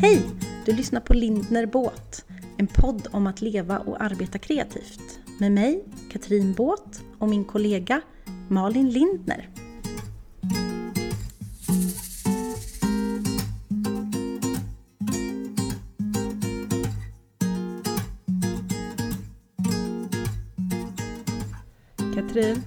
[0.00, 0.22] Hej!
[0.64, 2.24] Du lyssnar på Lindner Båt,
[2.56, 5.20] en podd om att leva och arbeta kreativt.
[5.40, 8.00] Med mig, Katrin Båt och min kollega
[8.48, 9.48] Malin Lindner.
[22.14, 22.62] Katrin,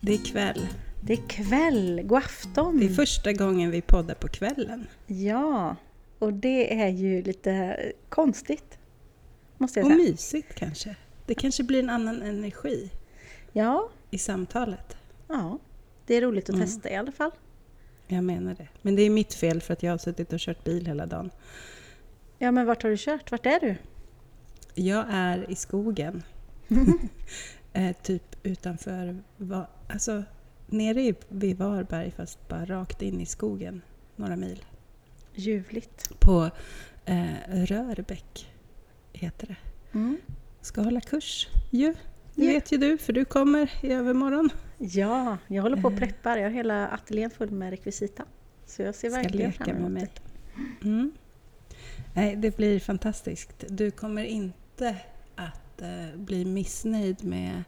[0.00, 0.66] det är kväll.
[1.06, 2.78] Det är kväll, god afton!
[2.80, 4.86] Det är första gången vi poddar på kvällen.
[5.06, 5.76] Ja,
[6.18, 8.78] och det är ju lite konstigt.
[9.58, 10.02] Måste jag Och säga.
[10.10, 10.96] mysigt kanske.
[11.26, 12.90] Det kanske blir en annan energi
[13.52, 14.96] Ja, i samtalet.
[15.28, 15.58] ja.
[16.06, 16.66] Det är roligt att Mm.
[16.66, 17.30] testa i alla fall.
[18.06, 18.68] Jag menar det.
[18.82, 21.30] Men det är mitt fel för att jag har suttit och kört bil hela dagen.
[22.38, 23.30] Ja, men vart har du kört?
[23.30, 23.76] Vart är du?
[24.74, 26.22] Jag är i skogen.
[27.72, 30.22] eh, typ utanför, Va- alltså
[30.66, 33.82] nere vid Varberg fast bara rakt in i skogen.
[34.16, 34.64] Några mil.
[35.34, 36.20] Ljuvligt.
[36.20, 36.50] På
[37.04, 38.52] eh, Rörbäck
[39.12, 39.56] heter det.
[39.98, 40.16] Mm.
[40.60, 41.94] Ska hålla kurs ju.
[42.34, 42.52] Det Ja.
[42.52, 44.50] vet ju du för du kommer i övermorgon.
[44.78, 45.98] Ja, jag håller på och Eh.
[45.98, 46.36] preppar.
[46.36, 48.24] Jag har hela ateljén full med rekvisita.
[48.66, 50.08] Så jag ser Ska verkligen fram med emot mig.
[50.14, 50.88] det.
[50.88, 51.12] Mm.
[52.14, 53.64] Nej, det blir fantastiskt.
[53.68, 54.96] Du kommer inte
[55.36, 57.64] att eh, bli missnöjd med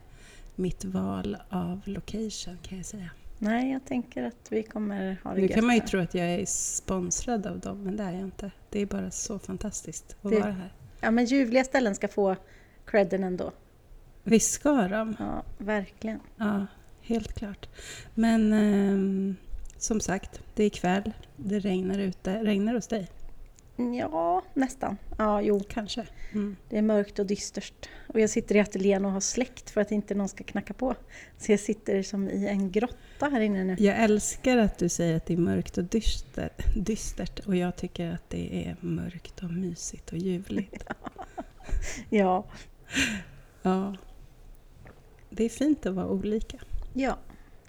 [0.59, 3.09] mitt val av location kan jag säga.
[3.39, 5.87] Nej, jag tänker att vi kommer ha det Nu kan man ju här.
[5.87, 8.51] tro att jag är sponsrad av dem, men det är jag inte.
[8.69, 10.73] Det är bara så fantastiskt att Det- vara här.
[11.01, 12.35] Ja, men ljuvliga ställen ska få
[12.85, 13.51] credden ändå.
[14.23, 15.15] Visst ska de?
[15.19, 16.19] Ja, verkligen.
[16.37, 16.65] Ja,
[17.01, 17.69] helt klart.
[18.15, 19.35] Men ehm,
[19.77, 21.11] som sagt, det är kväll.
[21.35, 22.43] Det regnar ute.
[22.43, 23.07] Regnar hos dig?
[23.79, 24.97] Ja, nästan.
[25.17, 25.59] Ja, jo.
[25.69, 26.07] Kanske.
[26.33, 26.55] Mm.
[26.69, 27.89] Det är mörkt och dystert.
[28.07, 30.95] Och jag sitter i ateljén och har släckt för att inte någon ska knacka på.
[31.37, 33.75] Så jag sitter som i en grotta här inne nu.
[33.79, 38.11] Jag älskar att du säger att det är mörkt och dystert, dystert och jag tycker
[38.11, 40.83] att det är mörkt och mysigt och ljuvligt.
[42.09, 42.45] Ja,
[43.61, 43.95] Ja.
[45.29, 46.57] Det är fint att vara olika.
[46.93, 47.17] ja.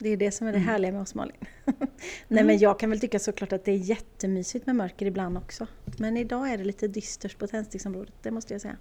[0.00, 0.69] Det är det som är det Mm.
[0.69, 1.37] härliga med oss Malin.
[2.28, 5.66] Nej men jag kan väl tycka såklart att det är jättemysigt med mörker ibland också.
[5.99, 8.77] Men idag är det lite dystert på tändsticksområdet, det måste jag säga.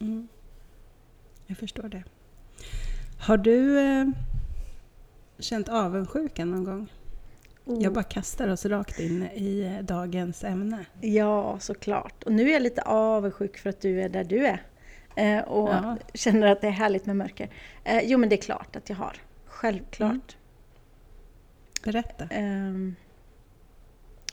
[0.00, 0.28] Mm.
[1.46, 2.04] Jag förstår det.
[3.20, 4.06] Har du eh,
[5.38, 6.92] känt avundsjuka någon gång?
[7.64, 7.82] Oh.
[7.82, 10.86] Jag bara kastar oss rakt in i eh, dagens ämne.
[11.00, 12.22] Ja, såklart.
[12.24, 14.62] Och nu är jag lite avundsjuk för att du är där du är.
[15.16, 15.96] Eh, och Ja.
[16.14, 17.50] känner att det är härligt med mörker.
[17.84, 19.16] Eh, jo men det är klart att jag har.
[19.56, 20.10] Självklart.
[20.12, 20.22] Mm.
[21.84, 22.28] Berätta.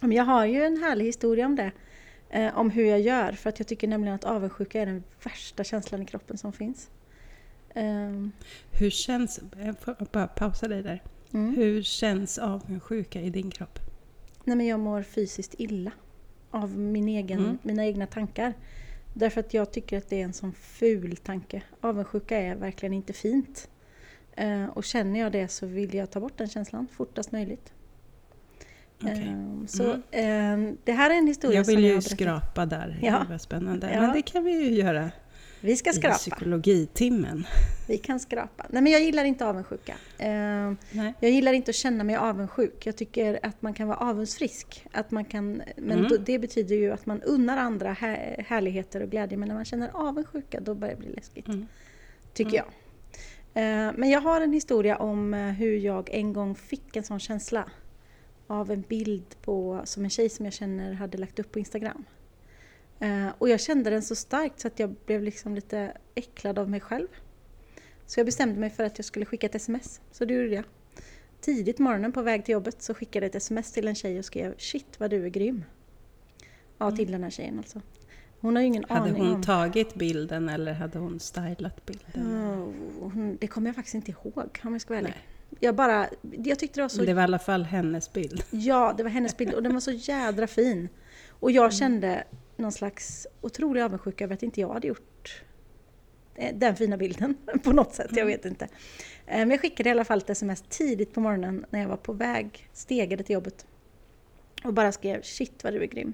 [0.01, 1.71] Men jag har ju en härlig historia om det.
[2.29, 3.31] Eh, om hur jag gör.
[3.31, 6.89] För att jag tycker nämligen att avundsjuka är den värsta känslan i kroppen som finns.
[7.73, 8.31] Ehm,
[8.71, 9.39] Hur känns...
[9.65, 11.01] Jag får bara pausa dig där.
[11.33, 11.55] mm.
[11.55, 13.79] Hur känns avundsjuka i din kropp?
[14.43, 15.91] Nej men jag mår fysiskt illa.
[16.51, 17.57] Av min egen, Mm.
[17.61, 18.53] mina egna tankar.
[19.13, 21.61] Därför att jag tycker att det är en sån ful tanke.
[21.81, 23.69] Avundsjuka är verkligen inte fint.
[24.35, 27.73] Eh, och känner jag det så vill jag ta bort den känslan fortast möjligt.
[29.01, 29.27] Okej.
[29.27, 32.17] Ehm, så eh, det här är en historia Jag som vill jag ju har berättat.
[32.19, 32.99] skrapa där.
[33.01, 33.19] Ja.
[33.27, 33.89] Det var spännande.
[33.93, 34.01] Ja.
[34.01, 35.11] Men det kan vi ju göra
[35.61, 36.15] Vi ska i skrapa.
[36.15, 37.45] psykologitimmen.
[37.87, 38.65] Vi kan skrapa.
[38.69, 39.95] Nej men jag gillar inte avundsjuka.
[40.17, 41.13] Nej.
[41.19, 42.85] jag gillar inte att känna mig avundsjuk.
[42.85, 44.85] Jag tycker att man kan vara avundsfrisk.
[44.91, 46.23] Att man kan, men Mm.
[46.25, 49.37] det betyder ju att man unnar andra här, härligheter och glädje.
[49.37, 51.47] Men när man känner avundsjuka då börjar det bli läskigt.
[51.47, 51.67] Mm.
[52.33, 52.55] Tycker Mm.
[52.65, 52.65] jag.
[53.53, 57.19] Eh, Men jag har en historia om eh, hur jag en gång fick en sån
[57.19, 57.71] känsla.
[58.47, 62.03] Av en bild på, som en tjej som jag känner hade lagt upp på Instagram.
[62.99, 66.69] Eh, Och jag kände den så starkt så att jag blev liksom lite äcklad av
[66.69, 67.07] mig själv.
[68.05, 70.01] Så jag bestämde mig för att jag skulle skicka ett sms.
[70.11, 70.63] Så det gjorde jag.
[71.41, 74.25] Tidigt morgonen på väg till jobbet så skickade jag ett sms till en tjej och
[74.25, 75.63] skrev Shit vad du är grym.
[76.77, 77.81] Ja, till den här tjejen alltså.
[78.43, 79.41] Hon har ingen Hade aning hon om...
[79.41, 82.43] tagit bilden eller hade hon stylat bilden?
[83.01, 85.13] Oh, det kommer jag faktiskt inte ihåg om jag ska vara ärlig.
[85.59, 87.05] Jag bara, jag tyckte det var så...
[87.05, 88.43] Det var i alla fall hennes bild.
[88.51, 90.89] Ja, det var hennes bild och den var så jädra fin.
[91.29, 92.23] Och jag kände
[92.57, 95.41] någon slags otrolig avundsjuka över att inte jag hade gjort
[96.35, 98.09] eh, den fina bilden på något sätt.
[98.11, 98.65] Jag vet inte.
[98.65, 101.97] Eh, Men jag skickade i alla fall ett sms tidigt på morgonen när jag var
[101.97, 103.65] på väg, stegade till jobbet.
[104.63, 106.13] Och bara skrev shit vad du är grym.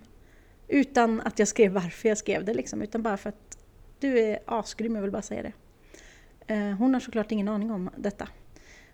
[0.70, 3.58] Utan att jag skrev varför jag skrev det liksom, utan bara för att
[4.00, 5.54] du är asgrym, jag vill bara säga det.
[6.54, 8.28] Eh, Hon har såklart ingen aning om detta.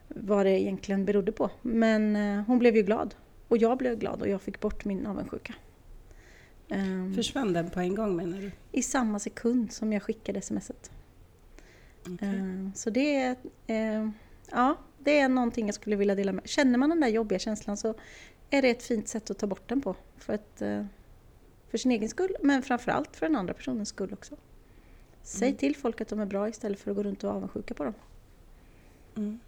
[0.07, 1.49] Vad det egentligen berodde på.
[1.61, 3.15] Men eh, hon blev ju glad.
[3.47, 5.53] Och jag blev glad och jag fick bort min avundsjuka.
[6.69, 8.51] Ehm, Försvann den på en gång menar du?
[8.71, 10.91] I samma sekund som jag skickade smset.
[12.01, 12.27] Okej.
[12.29, 13.35] Ehm, Så det är,
[13.67, 14.09] eh,
[14.51, 16.49] ja, det är någonting jag skulle vilja dela med.
[16.49, 17.93] Känner man den där jobbiga känslan så
[18.49, 19.95] är det ett fint sätt att ta bort den på.
[20.17, 20.61] För att
[21.75, 24.35] För sin egen skull, men framförallt för den andra personens skull också.
[25.23, 25.57] Säg Mm.
[25.57, 27.83] till folk att de är bra istället för att gå runt och vara avundsjuka på
[27.83, 27.93] dem.
[29.15, 29.39] Mm.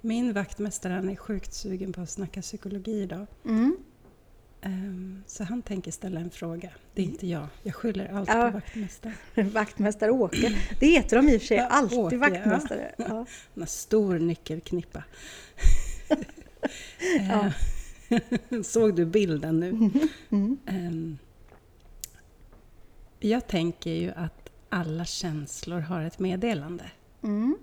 [0.00, 3.26] Min vaktmästare han är sjukt sugen på att snacka psykologi idag.
[3.44, 3.76] Mm.
[4.62, 6.70] Ehm, så han tänker ställa en fråga.
[6.94, 7.46] Det är inte jag.
[7.62, 8.46] Jag skyller allt Ja.
[8.50, 9.14] på vaktmästaren.
[9.52, 10.58] Vaktmästare Åke.
[10.80, 12.20] Det heter de i och för sig Ja, alltid, Åke, ja.
[12.20, 12.94] vaktmästare.
[12.98, 13.04] Ja.
[13.08, 13.26] Han
[13.62, 15.04] har stor nyckelknippa.
[17.28, 17.52] Ja.
[18.50, 19.68] Ehm, Såg du bilden nu?
[20.30, 20.58] Mm.
[20.66, 21.18] Ehm,
[23.20, 26.90] jag tänker ju att alla känslor har ett meddelande.
[27.22, 27.58] Mm.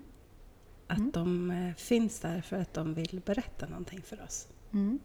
[0.86, 1.10] Att Mm.
[1.10, 4.48] de eh, finns där för att de vill berätta någonting för oss.
[4.72, 4.98] Mm.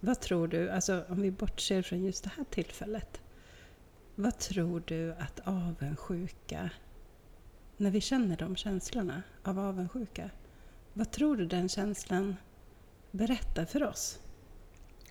[0.00, 3.20] Vad tror du, alltså om vi bortser från just det här tillfället.
[4.14, 6.70] Vad tror du att avundsjuka,
[7.76, 10.30] när vi känner de känslorna av avundsjuka,
[10.92, 12.36] vad tror du den känslan
[13.10, 14.18] berättar för oss?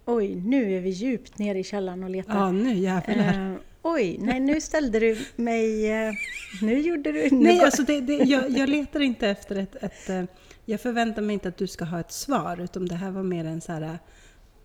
[0.05, 2.37] Oj, nu är vi djupt nere i källaren och letar.
[2.37, 3.51] Ja, nu jävlar.
[3.53, 5.91] Eh, oj, nej nu ställde du mig...
[5.91, 6.13] Eh,
[6.61, 7.29] nu gjorde du...
[7.31, 10.09] nu Nej, alltså det, det, jag, jag letar inte efter ett, ett...
[10.09, 10.23] eh,
[10.65, 13.45] Jag förväntar mig inte att du ska ha ett svar, utan det här var mer
[13.45, 13.81] en så här...
[13.81, 13.95] eh,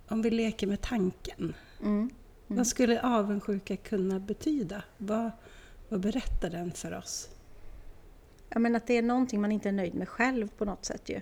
[0.08, 1.54] Om vi leker med tanken.
[1.82, 2.10] Mm.
[2.46, 4.82] Vad skulle avundsjuka kunna betyda?
[4.98, 5.30] Vad,
[5.88, 7.28] vad berättar den för oss?
[8.48, 11.08] Ja, men att det är någonting man inte är nöjd med själv på något sätt
[11.08, 11.20] ju.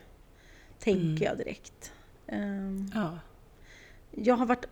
[0.78, 1.22] Tänker Mm.
[1.22, 1.92] jag direkt.
[2.26, 3.18] Ehm, Ja.
[4.10, 4.64] jag har varit...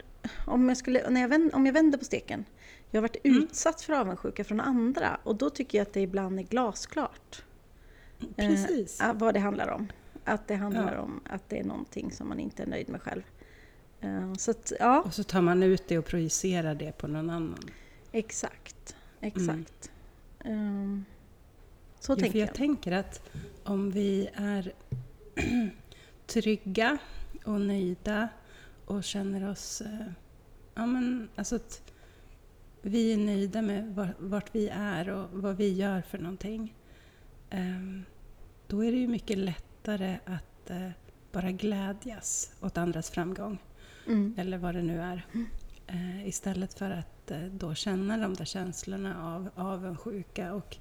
[0.47, 2.45] Om jag, skulle, när jag, vänd, om jag vänder på steken.
[2.95, 3.43] Jag har varit Mm.
[3.43, 7.43] utsatt för avundsjuka från andra och då tycker jag att det ibland är glasklart.
[8.21, 8.99] eh, Precis.
[9.01, 9.89] ja, vad det handlar om.
[10.25, 11.01] Att det handlar Ja.
[11.01, 13.23] om att det är någonting som man inte är nöjd med själv.
[14.01, 17.31] Eh, så att, ja, Och så tar man ut det och projicerar det på någon
[17.31, 17.59] annan.
[18.13, 18.97] exakt.
[19.21, 19.91] Exakt.
[20.45, 21.05] Ehm,
[22.01, 22.55] så Ja, tänker jag jag.
[22.55, 23.31] tänker att
[23.65, 24.73] om vi är
[26.27, 26.99] trygga
[27.45, 28.29] och nöjda
[28.85, 29.81] och känner oss...
[29.81, 30.07] eh,
[30.75, 31.83] Ja, men alltså att
[32.83, 36.75] vi är nöjda med var- vart vi är och vad vi gör för någonting.
[37.51, 38.05] ehm,
[38.67, 40.89] Då är det ju mycket lättare att eh,
[41.33, 43.59] bara glädjas åt andras framgång.
[44.07, 44.35] Mm.
[44.39, 45.27] eller vad det nu är.
[45.87, 50.77] Eh, istället för att eh, då känna de där känslorna av avundsjuka och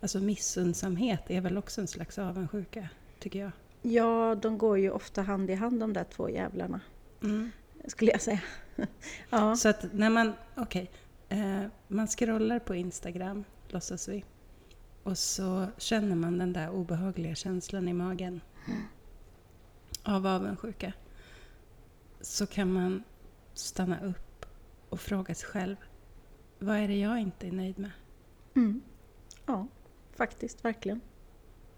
[0.00, 2.88] alltså missundsamhet är väl också en slags avundsjuka,
[3.18, 3.50] tycker jag.
[3.82, 6.80] Ja, de går ju ofta hand i hand de där två jävlarna.
[7.22, 7.50] Mm.
[7.86, 8.40] Skulle jag säga.
[9.30, 9.56] ja.
[9.56, 10.90] Så att när man, okej,
[11.28, 14.24] eh, man scrollar på Instagram, låtsas vi,
[15.02, 18.40] och så känner man den där obehagliga känslan i magen
[20.02, 20.92] av avundsjuka.
[22.20, 23.02] Så kan man
[23.54, 24.46] stanna upp
[24.88, 25.76] och fråga sig själv,
[26.58, 27.90] vad är det jag inte är nöjd med?
[28.54, 28.82] Mm.
[29.46, 29.66] ja,
[30.16, 31.00] faktiskt, verkligen.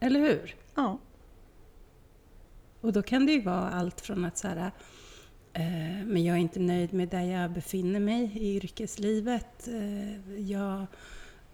[0.00, 0.56] Eller hur?
[0.74, 0.98] Ja.
[2.80, 4.70] Och då kan det ju vara allt från att så här,
[6.04, 9.68] men jag är inte nöjd med där jag befinner mig i yrkeslivet.
[9.68, 10.86] Eh, jag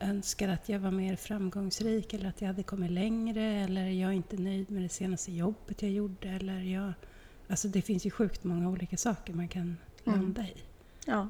[0.00, 3.42] önskar att jag var mer framgångsrik eller att jag hade kommit längre.
[3.44, 6.28] Eller jag är inte nöjd med det senaste jobbet jag gjorde.
[6.28, 6.92] Eller jag,
[7.48, 10.20] alltså det finns ju sjukt många olika saker man kan Mm.
[10.20, 10.54] landa i.
[11.06, 11.28] ja.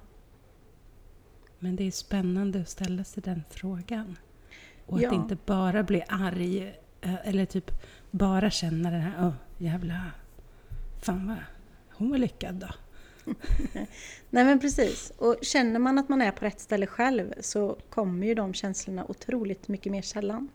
[1.58, 4.16] Men det är spännande att ställa sig den frågan.
[4.86, 5.08] Och Ja.
[5.08, 6.62] att inte bara bli arg
[7.00, 7.70] eh, eller typ
[8.10, 10.00] bara känna den här, åh jävla,
[11.02, 11.36] fan vad,
[11.96, 12.69] hon var lyckad då.
[14.31, 15.13] Nej men precis.
[15.19, 19.05] Och känner man att man är på rätt ställe själv så kommer ju de känslorna
[19.08, 20.48] otroligt mycket mer sällan.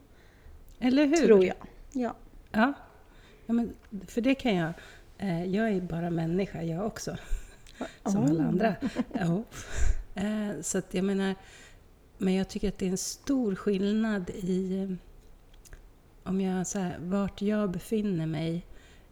[0.79, 1.25] Eller hur?
[1.27, 1.55] Tror jag.
[1.91, 2.15] Ja.
[2.51, 2.74] Ja.
[3.46, 3.74] ja men,
[4.08, 4.74] för det kan jag,
[5.17, 7.17] eh, jag är bara människa jag också.
[8.05, 8.29] Som Oh.
[8.29, 8.75] alla andra.
[9.13, 9.43] Ja.
[10.15, 11.36] Eh, så att jag menar,
[12.17, 14.98] men jag tycker att det är en stor skillnad i
[16.24, 18.65] om jag så här, vart jag befinner mig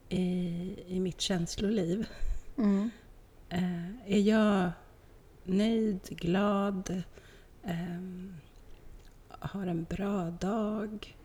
[0.08, 2.06] i, i mitt känsloliv.
[2.58, 2.90] Mm.
[3.48, 4.70] Eh, är jag
[5.44, 7.02] nöjd, glad,
[7.64, 8.34] ehm,
[9.28, 11.16] har en bra dag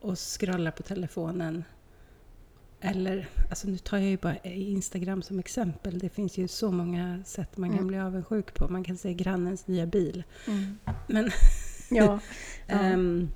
[0.00, 1.64] och scrollar på telefonen
[2.80, 5.98] eller, alltså nu tar jag ju bara Instagram som exempel.
[5.98, 7.88] Det finns ju så många sätt man kan Mm.
[7.88, 8.68] bli avundsjuk på.
[8.68, 10.24] Man kan se grannens nya bil.
[10.48, 10.78] Mm.
[11.06, 11.30] Men,
[11.90, 12.20] Ja.
[12.66, 13.28] Ehm,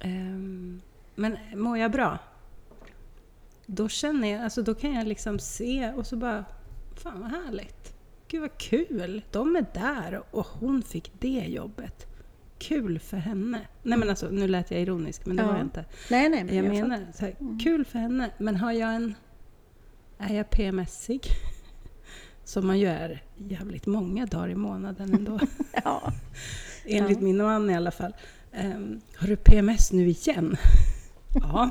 [0.00, 0.80] ehm,
[1.14, 2.18] men mår jag bra?
[3.70, 6.44] Då känner jag, alltså då kan jag liksom se och så bara,
[6.94, 7.94] fan vad härligt.
[8.28, 12.06] Gud vad kul, de är där och hon fick det jobbet.
[12.58, 13.60] Kul för henne.
[13.82, 15.46] Nej men alltså, nu lät jag ironisk men det Ja.
[15.48, 15.84] var jag inte.
[16.10, 17.58] Nej, nej, men Jag, jag menar, så här, Mm.
[17.58, 19.14] kul för henne, men har jag en...
[20.18, 21.22] Är jag PMSig?
[22.44, 25.38] Som man ju är jävligt många dagar i månaden ändå.
[25.84, 26.12] Ja.
[26.84, 27.24] Enligt Ja.
[27.24, 28.14] min man i alla fall.
[28.52, 30.56] Ehm, har du PMS nu igen?
[31.34, 31.70] ja,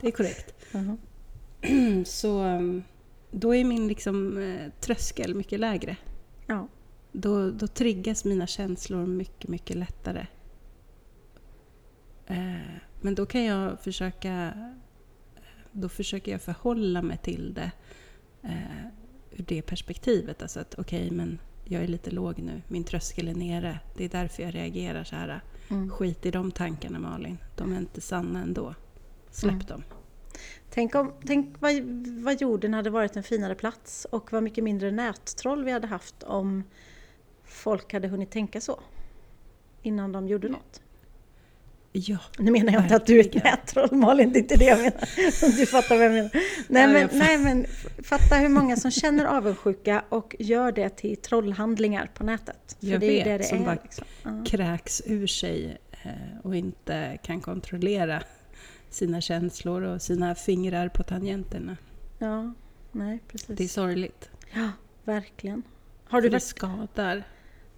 [0.00, 0.54] det är korrekt.
[0.74, 0.98] Mhm.
[2.04, 2.82] Så um,
[3.30, 5.96] då är min liksom, eh, tröskel mycket lägre.
[6.46, 6.68] Ja.
[7.12, 10.26] Då, då triggas mina känslor mycket, mycket lättare.
[12.26, 14.52] Eh, men då kan jag försöka
[15.72, 17.70] då försöker jag förhålla mig till det
[18.42, 18.86] eh,
[19.30, 20.42] ur det perspektivet.
[20.42, 23.78] Alltså att okej, okay, men jag är lite låg nu, min tröskel är nere.
[23.96, 25.40] Det är därför jag reagerar så här.
[25.68, 25.90] Mm.
[25.90, 28.74] Skit i de tankarna Malin, de är inte sanna ändå.
[29.30, 29.66] Släpp mm.
[29.66, 29.82] dem.
[30.70, 31.72] Tänk, om, tänk vad,
[32.22, 36.22] vad jorden hade varit en finare plats och vad mycket mindre nättroll vi hade haft
[36.22, 36.64] om
[37.44, 38.80] folk hade hunnit tänka så
[39.82, 40.80] innan de gjorde något.
[41.92, 44.64] Ja, nu menar jag inte att du är ett nättroll Malin, det är inte det
[44.64, 45.56] jag menar.
[45.56, 46.30] Du fattar vad jag menar.
[46.68, 47.66] Nej, men, nej men
[48.04, 52.76] fatta hur många som känner avundsjuka och gör det till trollhandlingar på nätet.
[52.80, 54.04] För jag det vet, det det som är, bara liksom.
[54.44, 56.10] kräks ur sig eh,
[56.42, 58.22] och inte kan kontrollera
[58.90, 61.76] sina känslor och sina fingrar på tangenterna.
[62.18, 62.54] Ja,
[62.92, 63.56] nej precis.
[63.58, 64.30] Det är sorgligt.
[64.54, 64.70] Ja,
[65.04, 65.62] verkligen.
[66.04, 66.42] Har du För varit...
[66.42, 67.24] det skadar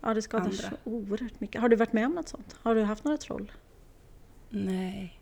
[0.00, 0.56] Ja, det skadar andra.
[0.56, 1.60] så oerhört mycket.
[1.60, 2.56] Har du varit med om något sånt?
[2.62, 3.52] Har du haft några troll?
[4.50, 5.20] Nej.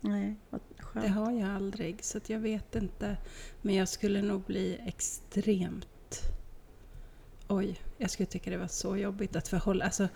[0.00, 1.06] Nej, vad skönt.
[1.06, 3.16] Det har jag aldrig, så jag vet inte.
[3.62, 6.20] Men jag skulle nog bli extremt...
[7.48, 9.84] Oj, jag skulle tycka det var så jobbigt att förhålla...
[9.84, 10.08] Alltså,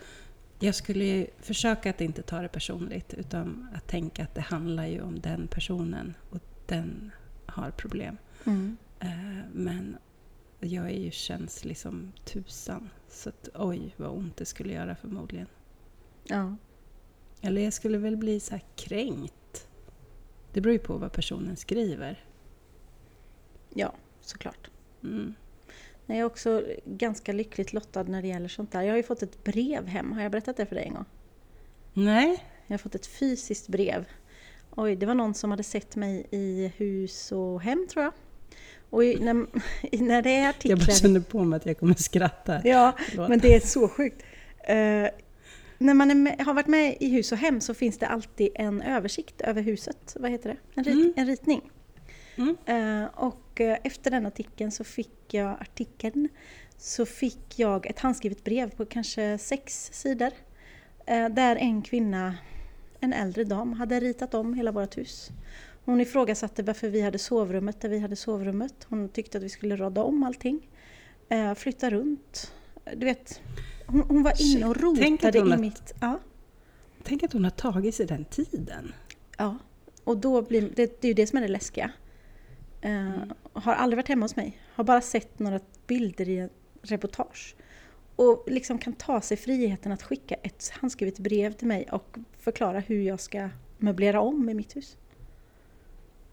[0.59, 5.01] jag skulle försöka att inte ta det personligt utan att tänka att det handlar ju
[5.01, 7.11] om den personen och den
[7.45, 8.17] har problem.
[8.45, 8.77] Mm.
[8.99, 9.97] Eh, men
[10.59, 12.89] jag är ju känslig som tusan.
[13.09, 15.47] Så att, oj vad ont det skulle göra förmodligen.
[16.23, 16.55] Ja.
[17.41, 19.67] Eller jag skulle väl bli så här kränkt.
[20.53, 22.25] Det beror ju på vad personen skriver.
[23.73, 24.69] Ja, såklart.
[25.03, 25.35] Mm.
[26.05, 28.81] Jag är också ganska lyckligt lottad när det gäller sånt där.
[28.81, 30.11] Jag har ju fått ett brev hem.
[30.11, 31.05] Har jag berättat det för dig en gång?
[31.93, 32.43] Nej.
[32.67, 34.05] Jag har fått ett fysiskt brev.
[34.75, 38.13] Oj, det var någon som hade sett mig i hus och hem tror jag.
[38.89, 39.33] Och när,
[40.03, 40.77] när det är artiklar...
[40.77, 42.61] Jag bara känner på mig att jag kommer skratta.
[42.63, 43.29] Ja, Förlåt.
[43.29, 44.23] men det är så sjukt.
[44.69, 45.07] Uh,
[45.77, 48.81] när man med, har varit med i hus och hem så finns det alltid en
[48.81, 50.17] översikt över huset.
[50.19, 50.57] Vad heter det?
[50.75, 51.13] En, rit, mm.
[51.15, 51.61] en ritning.
[52.35, 52.57] Mm.
[52.69, 56.29] Uh, och uh, efter den artikeln så fick jag artikeln
[56.77, 60.31] så fick jag ett handskrivet brev på kanske sex sidor.
[61.11, 62.35] Uh, där en kvinna,
[62.99, 65.29] en äldre dam, hade ritat om hela vårt hus.
[65.85, 68.87] Hon ifrågasatte varför vi hade sovrummet där vi hade sovrummet.
[68.89, 70.69] Hon tyckte att vi skulle råda om allting.
[71.55, 72.53] flytta runt.
[72.95, 73.41] Du vet,
[73.87, 75.93] hon, hon var inne och rotade i mitt...
[76.01, 76.19] Ja.
[77.03, 78.93] Tänk att hon har tagit sig den tiden.
[79.37, 79.57] Ja,
[80.03, 81.91] och då blir, det, det är ju det som är det läskiga.
[82.85, 83.33] Uh, mm.
[83.53, 84.61] Har aldrig varit hemma hos mig.
[84.73, 86.49] Har bara sett några bilder i en
[86.81, 87.55] reportage.
[88.15, 92.79] Och liksom kan ta sig friheten att skicka ett handskrivet brev till mig och förklara
[92.79, 94.97] hur jag ska möblera om i mitt hus.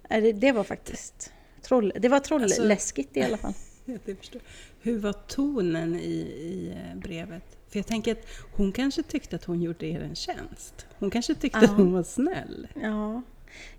[0.09, 1.32] Det, det var faktiskt
[1.62, 3.54] troll, det var trollläskigt alltså, i alla fall.
[3.85, 4.40] Jag förstår.
[4.80, 7.59] Hur var tonen i, i eh, brevet?
[7.68, 10.87] För jag tänker att hon kanske tyckte att hon gjorde er en tjänst.
[10.99, 11.64] Hon kanske tyckte ja.
[11.64, 12.68] att hon var snäll.
[12.82, 13.23] Ja.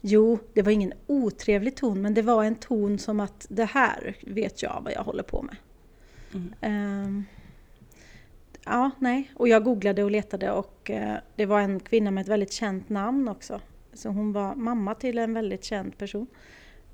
[0.02, 4.18] Jo, det var ingen otrevlig ton, men det var en ton som att det här
[4.22, 5.56] vet jag vad jag håller på med.
[6.34, 7.06] Mm.
[7.06, 7.26] Um,
[8.66, 9.32] ja, nej.
[9.36, 12.90] Och jag googlade och letade och uh, det var en kvinna med ett väldigt känt
[12.90, 13.62] namn också.
[13.94, 16.28] Så hon var mamma till en väldigt känd person.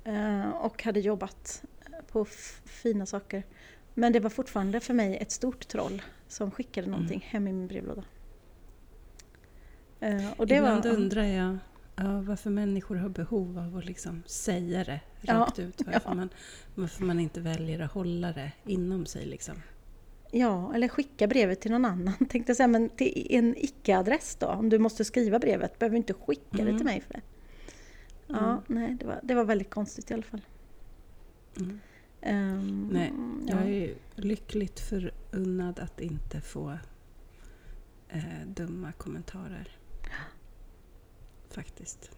[0.08, 1.62] Uh, och hade jobbat
[2.12, 2.24] på
[2.64, 3.42] fina saker.
[3.94, 7.28] Men det var fortfarande för mig ett stort troll som skickade någonting mm.
[7.30, 8.04] hem i min brevlåda.
[10.02, 11.58] Uh, och det Ibland var, undrar jag
[12.04, 15.82] ja, varför människor har behov av att liksom säga det rakt ja, ut.
[15.86, 16.14] Varför, ja.
[16.14, 16.28] man,
[16.74, 19.26] varför man inte väljer att hålla det inom sig.
[19.26, 19.54] Liksom.
[20.30, 22.14] Ja, eller skicka brevet till någon annan.
[22.28, 24.46] Tänkte säga, men till en icke-adress då?
[24.46, 26.72] Om du måste skriva brevet, behöver du inte skicka mm.
[26.72, 27.20] det till mig för det.
[28.26, 28.62] Ja, mm.
[28.66, 30.40] nej, det var, det var väldigt konstigt i alla fall.
[31.56, 31.80] Mm.
[32.22, 33.12] Um, Nej,
[33.46, 36.78] jag är lyckligt förunnad att inte få
[38.08, 39.79] eh, dumma kommentarer.
[41.54, 42.10] Faktiskt.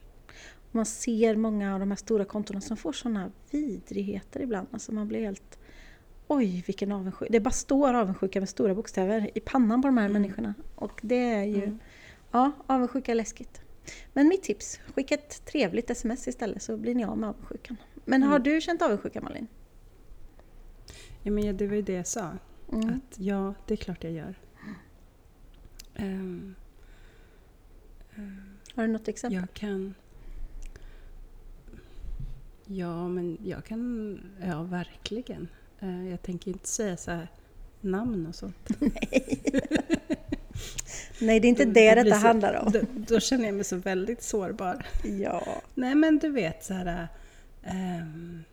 [0.71, 4.69] Man ser många av de här stora kontona som får sådana vidrigheter ibland.
[4.71, 5.59] Alltså man blir helt...
[6.27, 7.33] Oj, vilken avundsjuka.
[7.33, 10.23] Det bara står avundsjuka med stora bokstäver i pannan på de här mm.
[10.23, 10.55] människorna.
[10.75, 11.65] Och det är ju...
[11.65, 11.79] Mm.
[12.31, 13.61] Ja, avundsjuka är läskigt.
[14.13, 17.77] Men mitt tips, skicka ett trevligt sms istället så blir ni av med avundsjukan.
[18.05, 18.43] Men har mm.
[18.43, 19.47] du känt avundsjuka Malin?
[21.23, 22.31] Ja, men det var ju det jag sa.
[22.73, 22.89] Mm.
[22.89, 24.39] Att ja, det är klart jag gör.
[25.99, 26.55] Um,
[28.17, 29.41] um, Har du något exempel?
[29.41, 29.95] Jag kan...
[32.67, 34.21] Ja, men jag kan...
[34.47, 35.49] Ja, verkligen.
[35.83, 37.29] Uh, jag tänker inte säga så här,
[37.81, 38.69] namn och sånt.
[38.81, 39.43] Nej.
[41.21, 42.73] Nej, det är inte det det detta så, handlar om.
[42.73, 44.87] Då, då, känner jag mig så väldigt sårbar.
[45.05, 45.63] Ja.
[45.75, 47.09] Nej, men du vet så här...
[47.67, 48.45] Um,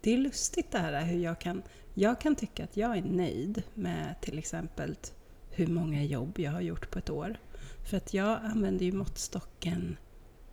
[0.00, 1.62] det är lustigt det här hur jag kan,
[1.94, 4.96] jag kan tycka att jag är nöjd med till exempel
[5.50, 7.36] hur många jobb jag har gjort på ett år.
[7.84, 9.96] För att jag använder ju måttstocken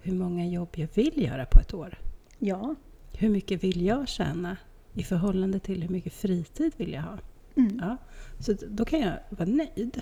[0.02, 1.98] hur många jobb jag vill göra på ett år.
[2.40, 2.76] Ja.
[3.14, 4.58] Hur mycket vill jag tjäna
[4.94, 7.18] i förhållande till hur mycket fritid vill jag ha?
[7.56, 7.80] Mm.
[7.82, 7.98] Ja,
[8.40, 10.02] så då kan jag vara nöjd.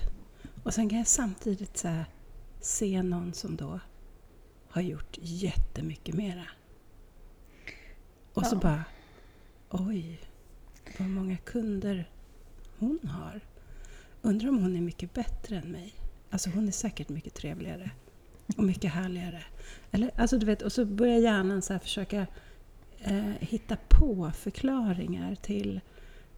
[0.64, 2.06] Och sen kan jag samtidigt så här,
[2.62, 3.80] se någon som då
[4.70, 6.46] har gjort jättemycket mera.
[8.34, 8.60] Och så Ja.
[8.60, 8.84] bara,
[9.70, 10.20] oj,
[11.00, 12.10] vad många kunder
[12.80, 13.42] hon har.
[14.22, 15.94] Undrar om hon är mycket bättre än mig.
[16.30, 17.92] Alltså hon är säkert mycket trevligare.
[18.58, 19.44] Och mycket härligare.
[19.92, 22.28] Eller, alltså du vet, och så börjar hjärnan så försöka
[23.00, 25.82] eh, hitta på förklaringar till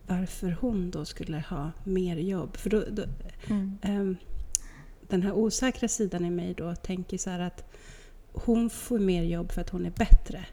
[0.07, 2.57] varför hon då skulle ha mer jobb.
[2.57, 3.03] För då, då,
[3.47, 3.77] Mm.
[3.81, 4.17] Ehm,
[5.07, 7.73] den här osäkra sidan i mig då tänker så här att
[8.31, 10.45] hon får mer jobb för att hon är bättre.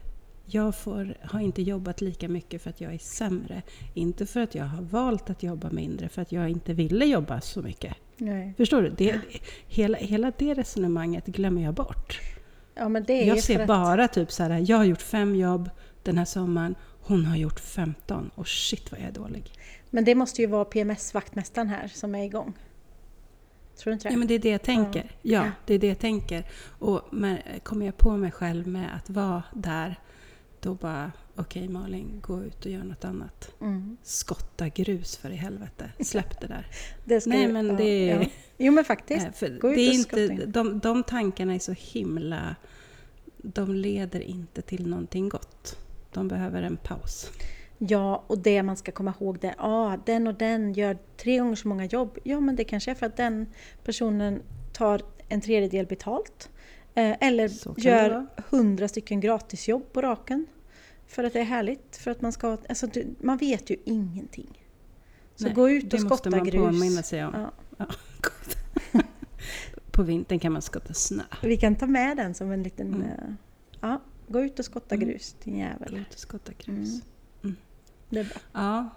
[0.45, 3.61] Jag får, har inte jobbat lika mycket för att jag är sämre.
[3.93, 7.41] Inte för att jag har valt att jobba mindre, för att jag inte ville jobba
[7.41, 7.95] så mycket.
[8.17, 8.53] Nej.
[8.57, 8.89] Förstår du?
[8.89, 9.19] Det,
[9.67, 12.19] hela, hela det resonemanget glömmer jag bort.
[12.75, 15.69] Ja, Jag ser att- bara typ så här, jag har gjort fem jobb
[16.03, 19.51] den här sommaren, hon har gjort 15 och shit vad jag är dålig.
[19.89, 22.53] Men det måste ju vara PMS-vaktmästaren här som är igång.
[23.77, 24.13] Tror du inte det?
[24.13, 25.03] Ja, men det är det jag tänker.
[25.21, 25.51] Ja, Ja.
[25.65, 26.45] det är det jag tänker.
[26.79, 29.95] Och men, kommer jag på mig själv med att vara där,
[30.59, 33.51] då bara, okej Malin, gå ut och gör något annat.
[33.61, 33.97] Mm.
[34.03, 35.89] Skotta grus för i helvete.
[35.99, 36.67] Släpp det där.
[37.05, 38.27] Det Nej, ju- men det är- Ja.
[38.57, 39.27] Jo men faktiskt.
[39.35, 40.51] För Gå ut det är och inte, skotta in.
[40.51, 42.55] de, de tankarna är så himla...
[43.37, 45.77] De leder inte till någonting gott.
[46.13, 47.31] De behöver en paus.
[47.77, 51.55] Ja, och det man ska komma ihåg det, ja den och den gör tre gånger
[51.55, 52.17] så många jobb.
[52.23, 53.45] Ja, men det kanske är för att den
[53.83, 54.41] personen
[54.73, 56.49] tar en tredjedel betalt.
[56.95, 57.49] Eh, eller
[57.81, 60.45] gör hundra stycken gratisjobb på raken.
[61.07, 61.97] För att det är härligt.
[61.97, 64.65] För att man ska, alltså, du- man vet ju ingenting.
[65.35, 66.61] Så Nej, gå ut och det måste skotta man grus.
[66.61, 67.49] påminna sig om.
[67.77, 67.85] Ja.
[69.91, 71.23] På vintern kan man skotta snö.
[71.43, 72.87] Vi kan ta med den som en liten...
[72.93, 73.01] Mm.
[73.01, 73.33] eh,
[73.81, 75.07] Ja, gå ut och skotta Mm.
[75.09, 75.95] grus din Gå jävel.
[75.97, 77.01] ut och skotta grus.
[77.43, 77.55] Mm.
[78.09, 78.37] Det är bra.
[78.53, 78.89] Ja.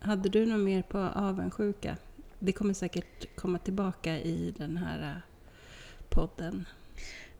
[0.00, 1.96] Hade du något mer på avundsjuka?
[2.38, 5.22] Det kommer säkert komma tillbaka i den här eh,
[6.08, 6.66] podden.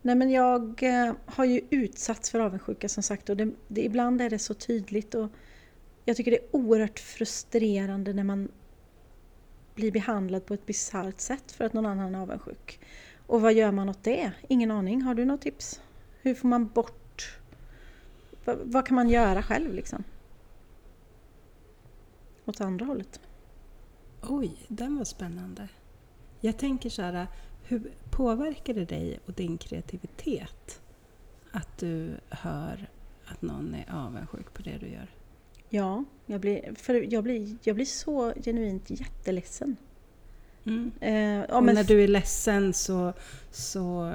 [0.02, 4.20] Nej men jag eh, har ju utsatts för avundsjuka som sagt och det, det, ibland
[4.20, 5.28] är det så tydligt och
[6.04, 8.48] jag tycker det är oerhört frustrerande när man
[9.74, 12.80] blir behandlad på ett bisarrt sätt för att någon annan är avundsjuk.
[13.26, 14.32] Och vad gör man åt det?
[14.48, 15.02] Ingen aning.
[15.02, 15.80] Har du något tips?
[16.22, 17.38] Hur får man bort...
[18.44, 20.04] Vad, vad kan man göra själv liksom?
[22.44, 23.20] Åt andra hållet.
[24.22, 25.68] Oj, den var spännande.
[26.40, 27.26] Jag tänker så här,
[27.70, 30.80] hur påverkar det dig och din kreativitet
[31.52, 32.88] att du hör
[33.26, 35.08] att någon är avundsjuk på det du gör?
[35.68, 39.76] Ja, jag blir, för jag blir, jag blir så genuint jätteledsen.
[40.64, 40.92] Mm.
[41.00, 43.12] Eh, ja, men när du är ledsen så,
[43.50, 44.14] så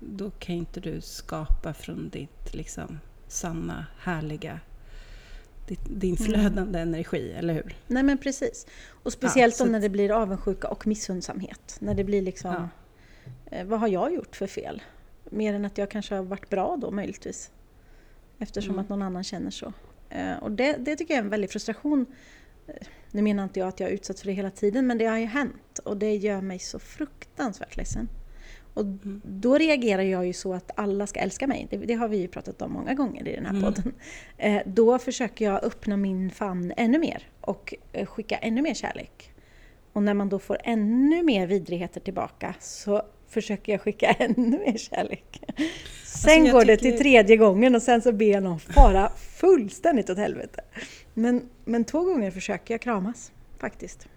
[0.00, 4.60] då kan inte du skapa från ditt liksom, sanna, härliga,
[5.68, 6.16] din Mm.
[6.16, 7.76] flödande energi, eller hur?
[7.86, 8.66] Nej men precis.
[9.02, 11.76] Och speciellt då att- när det blir avundsjuka och missundsamhet.
[11.80, 12.68] När det blir liksom, Ja.
[13.56, 14.82] eh, vad har jag gjort för fel?
[15.30, 17.50] Mer än att jag kanske har varit bra då möjligtvis.
[18.38, 18.82] Eftersom Mm.
[18.82, 19.72] att någon annan känner så.
[20.10, 22.06] Eh, och det, det tycker jag är en väldig frustration.
[22.66, 22.74] Eh,
[23.10, 25.18] Nu menar inte jag att jag är utsatt för det hela tiden men det har
[25.18, 28.08] ju hänt och det gör mig så fruktansvärt ledsen.
[28.76, 29.20] Och Mm.
[29.24, 31.66] då reagerar jag ju så att alla ska älska mig.
[31.70, 33.62] Det, det har vi ju pratat om många gånger i den här Mm.
[33.62, 33.92] podden.
[34.38, 39.30] Eh, då försöker jag öppna min famn ännu mer och eh, skicka ännu mer kärlek.
[39.92, 44.78] Och när man då får ännu mer vidrigheter tillbaka så försöker jag skicka ännu mer
[44.78, 45.40] kärlek.
[46.04, 50.10] Sen jag går det till tredje gången och sen så ber jag någon fara fullständigt
[50.10, 50.60] åt helvete.
[51.14, 54.08] Men, men två gånger försöker jag kramas, faktiskt.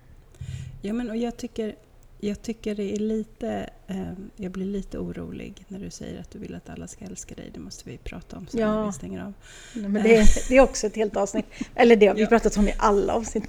[0.82, 1.76] Ja, men och jag tycker,
[2.20, 3.70] jag tycker det är lite...
[3.88, 7.36] Eh, jag blir lite orolig när du säger att du vill att alla ska älska
[7.36, 7.50] dig.
[7.54, 8.76] Det måste vi prata om sen Ja.
[8.76, 9.34] när vi stänger av.
[9.76, 11.46] Nej, Men det, är- det är också ett helt avsnitt.
[11.76, 12.28] Eller det har vi Ja.
[12.28, 13.44] pratat om i alla avsnitt.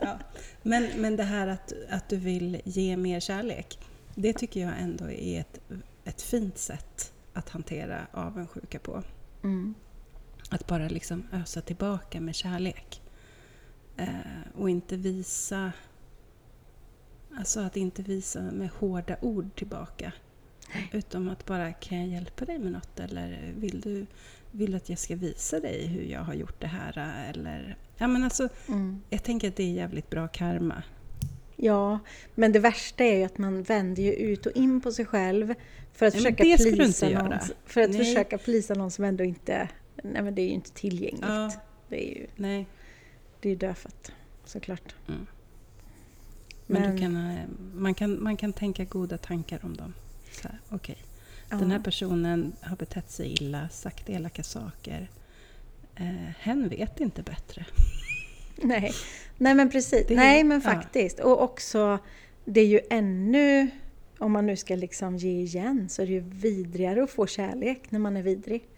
[0.00, 0.18] Ja.
[0.62, 3.78] Men, men det här att, att du vill ge mer kärlek,
[4.14, 5.60] det tycker jag ändå är ett,
[6.04, 9.02] ett fint sätt att hantera avundsjuka på.
[9.42, 9.74] Mm.
[10.50, 13.00] Att bara liksom ösa tillbaka med kärlek.
[13.96, 14.08] Eh,
[14.58, 15.72] och inte visa...
[17.38, 20.12] Alltså att inte visa med hårda ord tillbaka.
[20.92, 23.00] Utom att bara, kan jag hjälpa dig med något?
[23.00, 24.06] Eller vill du,
[24.50, 27.24] vill du att jag ska visa dig hur jag har gjort det här?
[27.30, 29.02] Eller, ja, men alltså, Mm.
[29.10, 30.82] jag tänker att det är jävligt bra karma.
[31.56, 31.98] Ja,
[32.34, 35.54] men det värsta är ju att man vänder ju ut och in på sig själv
[35.92, 36.44] för att Nej, försöka
[36.76, 37.32] plisa någon.
[37.66, 37.98] För att Nej.
[37.98, 39.68] försöka plisa någon som ändå inte...
[40.02, 41.24] Nej men det är ju inte tillgängligt.
[41.28, 41.52] Ja,
[41.88, 42.66] det är ju Nej.
[43.40, 44.12] det är dödfött
[44.44, 44.94] såklart.
[45.08, 45.26] Mm.
[46.66, 49.94] Men, Men- kan, eh, man, kan, man kan tänka goda tankar om dem.
[50.32, 50.58] Så här.
[51.50, 51.56] Ja.
[51.56, 55.10] Den här personen har betett sig illa, sagt elaka saker.
[55.94, 57.66] Eh, hen vet inte bättre.
[58.56, 58.92] Nej.
[59.38, 60.06] Nej men precis.
[60.08, 60.70] Det Nej men ja.
[60.70, 61.20] faktiskt.
[61.20, 61.98] Och också,
[62.44, 63.70] det är ju ännu,
[64.18, 67.90] om man nu ska liksom ge igen, så är det ju vidrigare att få kärlek
[67.90, 68.68] när man är vidrig.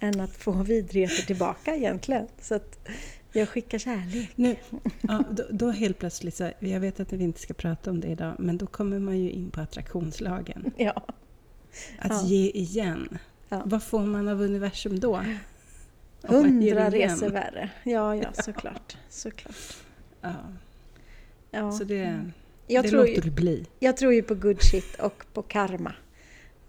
[0.00, 2.26] Än att få vidrigheter tillbaka egentligen.
[2.40, 2.88] Så att
[3.32, 4.30] jag skickar kärlek.
[4.36, 4.56] Nu,
[5.00, 8.08] ja, då, då helt plötsligt, så, jag vet att vi inte ska prata om det
[8.08, 10.72] idag, men då kommer man ju in på attraktionslagen.
[10.76, 11.02] Ja.
[11.98, 12.22] Att Ja.
[12.26, 13.18] ge igen.
[13.48, 13.62] Ja.
[13.64, 15.20] Vad får man av universum då?
[16.22, 17.70] Hundra resor värre.
[17.84, 18.96] Ja, ja, såklart.
[19.08, 19.76] såklart.
[20.20, 20.34] Ja,
[21.50, 21.72] Ja.
[21.72, 22.30] så det,
[22.66, 23.66] jag, det tror låter du bli.
[23.78, 25.92] jag tror ju på good shit och på karma.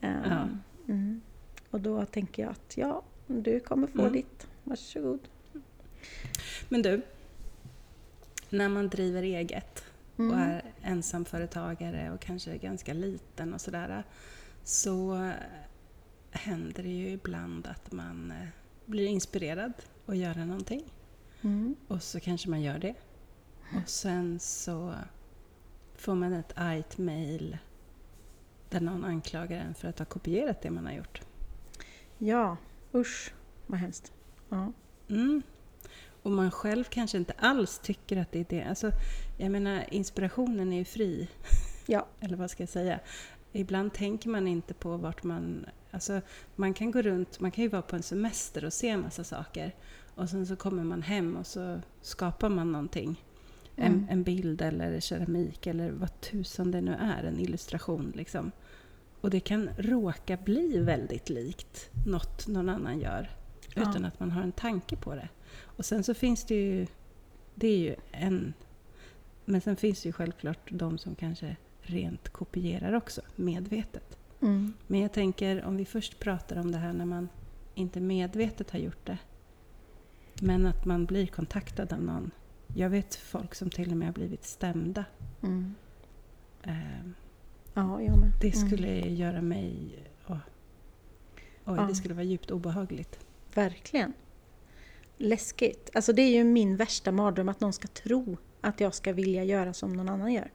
[0.02, 1.21] Um, mm.
[1.69, 4.13] Och då tänker jag att ja, du kommer få Mm.
[4.13, 4.47] ditt.
[4.63, 5.19] Varsågod.
[6.69, 7.01] Men du,
[8.49, 9.83] när man driver eget
[10.15, 10.39] och Mm.
[10.39, 14.03] är ensamföretagare och kanske ganska liten och sådär,
[14.63, 15.31] så
[16.31, 18.47] händer det ju ibland att man eh,
[18.85, 19.73] blir inspirerad
[20.05, 20.83] att göra någonting.
[21.41, 21.75] Mm.
[21.87, 22.95] Och så kanske man gör det.
[23.75, 24.93] Och sen så
[25.95, 27.57] får man ett argt mail
[28.69, 31.21] där någon anklagar en för att ha kopierat det man har gjort.
[32.17, 32.57] Ja,
[32.93, 33.33] usch
[33.67, 34.13] vad hemskt.
[34.49, 34.73] Ja.
[35.09, 35.41] Mm.
[36.23, 38.63] Och man själv kanske inte alls tycker att det är det.
[38.63, 38.91] Alltså,
[39.38, 41.27] jag menar, inspirationen är ju fri.
[41.86, 42.07] Ja.
[42.19, 42.99] Eller vad ska jag säga?
[43.51, 45.65] Ibland tänker man inte på vart man...
[45.91, 46.21] Alltså,
[46.55, 49.23] man kan gå runt, man kan ju vara på en semester och se en massa
[49.23, 49.75] saker.
[50.15, 53.23] Och sen så kommer man hem och så skapar man någonting.
[53.75, 54.07] En, Mm.
[54.10, 58.51] en bild eller keramik eller vad tusan det nu är, en illustration liksom.
[59.21, 63.29] Och det kan råka bli väldigt likt något någon annan gör.
[63.75, 63.81] Ja.
[63.81, 65.29] Utan att man har en tanke på det.
[65.59, 66.87] Och sen så finns det ju...
[67.55, 68.53] Det är ju en...
[69.45, 74.17] Men sen finns det ju självklart de som kanske rent kopierar också, medvetet.
[74.41, 74.73] Mm.
[74.87, 77.29] Men jag tänker om vi först pratar om det här när man
[77.75, 79.17] inte medvetet har gjort det.
[80.41, 82.31] Men att man blir kontaktad av någon.
[82.75, 85.05] Jag vet folk som till och med har blivit stämda.
[85.43, 85.75] Mm.
[86.63, 87.05] Eh,
[87.73, 88.31] Ja, jag med.
[88.41, 88.67] Det Mm.
[88.69, 89.89] skulle göra mig...
[90.27, 90.37] åh.
[91.65, 91.81] Oj, Ja.
[91.87, 93.19] det skulle vara djupt obehagligt.
[93.53, 94.13] Verkligen.
[95.21, 95.89] Läskigt.
[95.93, 99.43] Alltså det är ju min värsta mardröm att någon ska tro att jag ska vilja
[99.43, 100.51] göra som någon annan gör.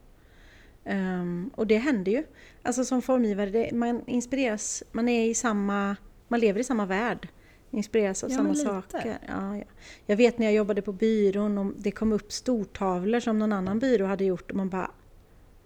[0.85, 2.23] Ehm, och det händer ju.
[2.61, 5.95] Alltså som formgivare, det, man inspireras, man är i samma,
[6.27, 7.27] man lever i samma värld.
[7.71, 9.17] Inspireras av Ja, samma saker.
[9.27, 9.63] Ja, ja.
[10.05, 13.79] Jag vet när jag jobbade på byrån och det kom upp stortavlor som någon annan
[13.79, 14.91] byrå hade gjort och man bara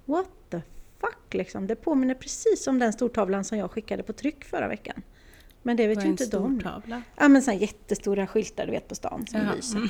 [0.05, 0.61] What the
[0.99, 1.67] fuck liksom.
[1.67, 5.01] Det påminner precis om den stortavlan som jag skickade på tryck förra veckan.
[5.63, 6.61] Men det vet ju inte de.
[6.61, 7.01] tavla?
[7.17, 9.77] Ja men sådana jättestora skyltar du vet på stan som Jaha, lyser.
[9.77, 9.89] mm.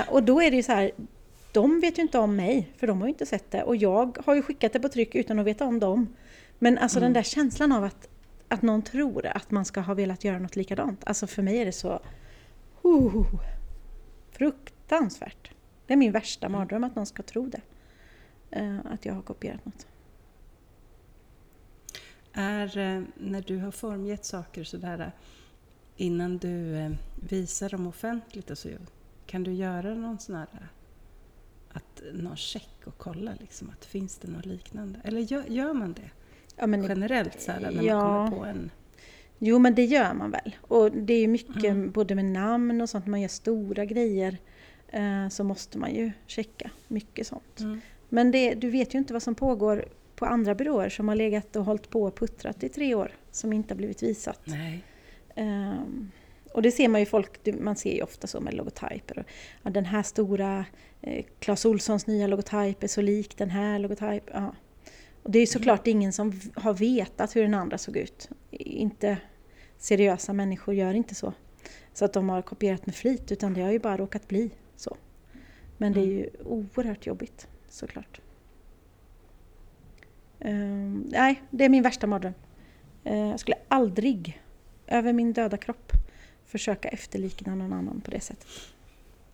[0.00, 0.90] Eh, och då är det ju så här,
[1.52, 3.62] de vet ju inte om mig, för de har ju inte sett det.
[3.62, 6.16] Och jag har ju skickat det på tryck utan att veta om dem.
[6.58, 7.06] Men alltså Mm.
[7.06, 8.08] den där känslan av att,
[8.48, 11.02] att någon tror att man ska ha velat göra något likadant.
[11.06, 12.00] Alltså för mig är det så...
[12.84, 13.24] Uh,
[14.32, 15.50] fruktansvärt.
[15.86, 17.60] Det är min värsta mardröm att någon ska tro det.
[18.50, 19.86] Eh, att jag har kopierat något.
[22.40, 25.08] Är eh, när du har formgett saker sådär eh,
[25.96, 26.90] innan du eh,
[27.28, 28.68] visar dem offentligt och så,
[29.26, 30.68] kan du göra någon sån här
[31.72, 35.00] att någon check och kolla liksom att finns det något liknande?
[35.04, 36.10] Eller gör, gör man det
[36.56, 37.98] Ja, men generellt så här, när Ja.
[38.08, 38.70] man kommer på en...
[39.38, 40.56] Jo men det gör man väl.
[40.60, 41.90] Och det är ju mycket Mm.
[41.90, 44.38] både med namn och sånt, när man gör stora grejer
[44.88, 47.60] eh, så måste man ju checka mycket sånt.
[47.60, 47.80] Mm.
[48.08, 49.84] Men det, du vet ju inte vad som pågår
[50.20, 53.52] på andra byråer som har legat och hållit på och puttrat i tre år som
[53.52, 54.40] inte har blivit visat.
[55.34, 56.10] Ehm,
[56.54, 59.18] och det ser man ju folk, man ser ju ofta så med logotyper.
[59.18, 59.24] Och,
[59.62, 60.64] ja, den här stora,
[61.00, 64.30] eh, Clas Ohlsons nya logotyp är så lik den här logotyp.
[64.32, 64.54] Ja.
[65.22, 68.28] Och det är såklart ingen som har vetat hur den andra såg ut.
[68.50, 69.16] Inte
[69.78, 71.32] seriösa människor gör inte så.
[71.92, 74.96] Så att de har kopierat med flit, utan det har ju bara råkat bli så.
[75.76, 78.20] Men det är ju oerhört jobbigt, såklart.
[80.40, 82.34] Ehm, nej, det är min värsta mardröm.
[83.04, 84.42] Eh, jag skulle aldrig,
[84.86, 85.92] över min döda kropp,
[86.44, 88.46] försöka efterlikna någon annan på det sättet.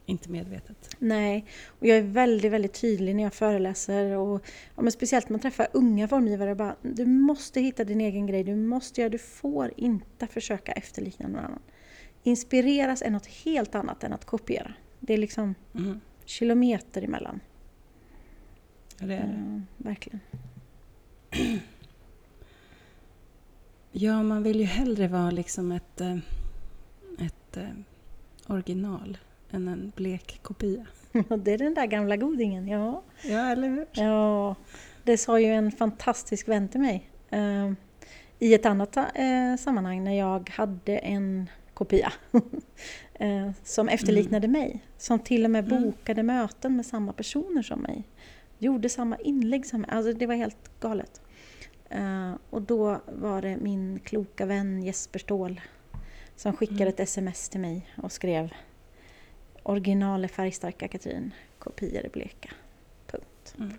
[0.09, 0.97] Inte medvetet.
[0.99, 4.43] Nej, och jag är väldigt, väldigt tydlig när jag föreläser och
[4.77, 6.55] ja, men speciellt när man träffar unga formgivare.
[6.55, 11.29] Bara, du måste hitta din egen grej, du måste göra, du får inte försöka efterlikna
[11.29, 11.63] någon annan.
[12.23, 14.75] Inspireras är något helt annat än att kopiera.
[15.01, 16.01] Det är liksom Mm.
[16.25, 17.41] kilometer emellan.
[18.99, 19.33] Ja, det är det.
[19.33, 20.21] Mm, verkligen.
[23.99, 26.17] Ja, man vill ju hellre vara liksom ett, eh,
[27.19, 27.69] ett eh,
[28.47, 29.19] original
[29.51, 30.87] än en blek kopia.
[31.39, 33.03] det är den där gamla godingen, ja.
[33.23, 33.87] Ja, eller hur?
[33.93, 34.55] Ja,
[35.05, 37.11] det sa ju en fantastisk vän till mig.
[37.31, 37.73] Eh,
[38.39, 42.13] I ett annat eh, sammanhang när jag hade en kopia
[43.15, 44.61] eh, som efterliknade mm.
[44.61, 44.85] mig.
[44.99, 45.83] Som till och med mm.
[45.83, 46.37] bokade mm.
[46.37, 48.05] möten med samma personer som mig.
[48.59, 49.91] Gjorde samma inlägg som mig.
[49.91, 51.21] Alltså det var helt galet.
[51.95, 55.61] Uh, och då var det min kloka vän Jesper Ståhl
[56.37, 56.89] som skickade mm.
[56.95, 58.53] ett sms till mig och skrev
[59.63, 62.51] Original är färgstarka Katrin, kopior är bleka.
[63.07, 63.55] Punkt.
[63.59, 63.73] Mm.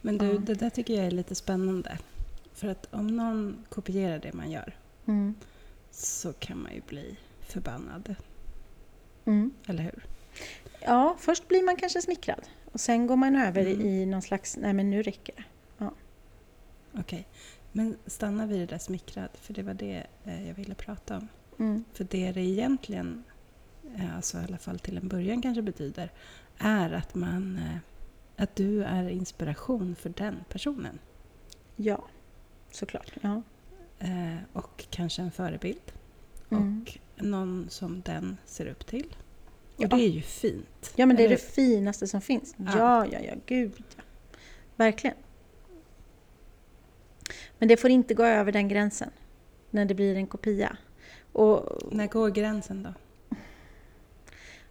[0.00, 1.98] Men du, det där tycker jag är lite spännande.
[2.52, 5.34] För att om någon kopierar det man gör mm.
[5.90, 8.14] så kan man ju bli förbannad.
[9.24, 9.50] Mm.
[9.66, 10.04] Eller hur?
[10.80, 13.80] Ja, först blir man kanske smickrad och sen går man över mm.
[13.80, 15.44] i någon slags, nej men nu räcker det.
[15.78, 15.92] Ja.
[16.92, 17.24] Okej, okay.
[17.72, 21.28] men stanna vid det där smickrad, för det var det eh, jag ville prata om.
[21.58, 21.84] Mm.
[21.92, 23.24] För det det egentligen,
[23.96, 26.12] eh, alltså i alla fall till en början kanske betyder,
[26.58, 27.76] är att man eh,
[28.42, 30.98] att du är inspiration för den personen.
[31.76, 32.04] Ja,
[32.70, 33.12] såklart.
[33.20, 33.42] Ja.
[34.52, 35.92] och kanske en förebild.
[36.50, 36.80] Mm.
[36.82, 39.16] Och någon som den ser upp till.
[39.78, 39.88] Och ja.
[39.88, 40.92] det är ju fint.
[40.96, 42.54] Ja, men det är det finaste som finns.
[42.56, 44.02] Ja, ja, ja, ja gud ja.
[44.76, 45.16] Verkligen.
[47.58, 49.10] Men det får inte gå över den gränsen.
[49.70, 50.76] När det blir en kopia.
[51.32, 52.94] Och, när går gränsen då?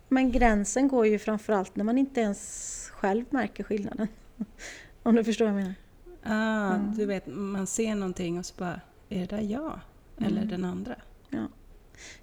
[0.08, 4.08] Men gränsen går ju framförallt när man inte ens själv märker skillnaden.
[5.04, 5.76] Om du förstår vad jag menar.
[6.24, 6.96] Ah, mm.
[6.98, 9.80] Du vet, man ser någonting och så bara, är det där jag?
[10.18, 10.48] Eller mm.
[10.48, 10.96] den andra?
[11.30, 11.48] Ja.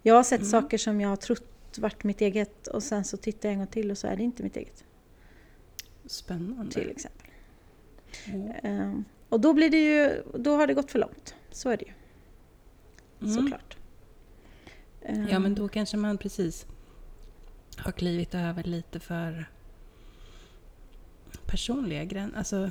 [0.02, 0.50] Jag har sett mm.
[0.50, 3.66] saker som jag har trott varit mitt eget och sen så tittar jag en gång
[3.66, 4.84] till och så är det inte mitt eget.
[6.06, 6.72] Spännande.
[6.72, 7.26] Till exempel.
[8.62, 11.34] Um, och då blir det ju, då har det gått för långt.
[11.50, 11.92] Så är det ju.
[13.20, 13.34] Mm.
[13.34, 13.76] Såklart.
[15.08, 16.66] Um, ja men då kanske man precis
[17.76, 19.50] har klivit över lite för
[21.46, 22.38] personliga gränser.
[22.38, 22.70] Alltså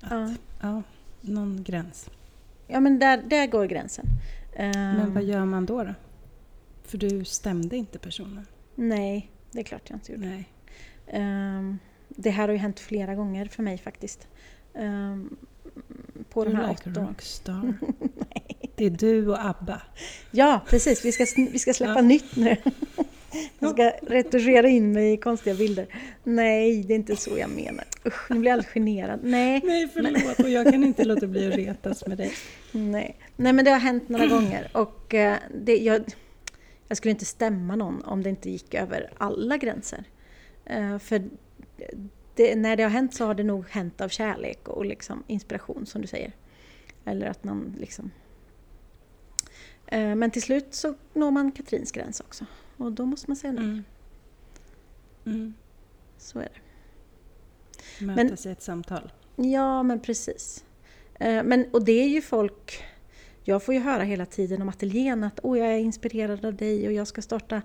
[0.00, 0.34] att, ja.
[0.60, 0.82] ja.
[1.20, 2.10] någon gräns.
[2.66, 4.06] Ja men där, där går gränsen.
[4.56, 5.84] Men vad gör man då?
[5.84, 5.94] då?
[6.92, 8.46] För du stämde inte personen?
[8.74, 10.26] Nej, det är klart jag inte gjorde.
[10.26, 10.48] Nej.
[11.58, 11.78] Um,
[12.08, 14.28] det här har ju hänt flera gånger för mig faktiskt.
[14.74, 15.36] Um,
[16.30, 17.74] på de här like åtta rockstar.
[18.76, 19.82] det är du och ABBA.
[20.30, 21.04] Ja, precis.
[21.04, 22.02] Vi ska, vi ska släppa ja.
[22.02, 22.56] nytt nu.
[23.58, 25.86] Jag ska retuschera in mig i konstiga bilder.
[26.24, 27.84] Nej, det är inte så jag menar.
[28.06, 29.20] Usch, nu blir jag alldeles generad.
[29.22, 30.40] Nej, Nej förlåt.
[30.40, 32.32] Och jag kan inte låta bli att retas med dig.
[32.72, 34.70] Nej, Nej men det har hänt några gånger.
[34.72, 36.04] Och uh, det, jag,
[36.92, 40.04] jag skulle inte stämma någon om det inte gick över alla gränser.
[40.70, 41.30] Uh, för
[42.34, 45.86] det, när det har hänt så har det nog hänt av kärlek och liksom inspiration
[45.86, 46.32] som du säger.
[47.04, 48.10] Eller att man liksom...
[49.92, 52.46] Uh, men till slut så når man Katrins gräns också.
[52.76, 53.64] Och då måste man säga nej.
[53.64, 53.84] Mm.
[55.26, 55.54] Mm.
[56.18, 56.48] Så är
[57.98, 58.04] det.
[58.04, 59.12] Mötas i ett samtal.
[59.36, 60.64] Ja, men precis.
[61.24, 62.84] Uh, men, och det är ju folk
[63.44, 66.86] jag får ju höra hela tiden om ateljén att oh, jag är inspirerad av dig
[66.86, 67.62] och jag ska starta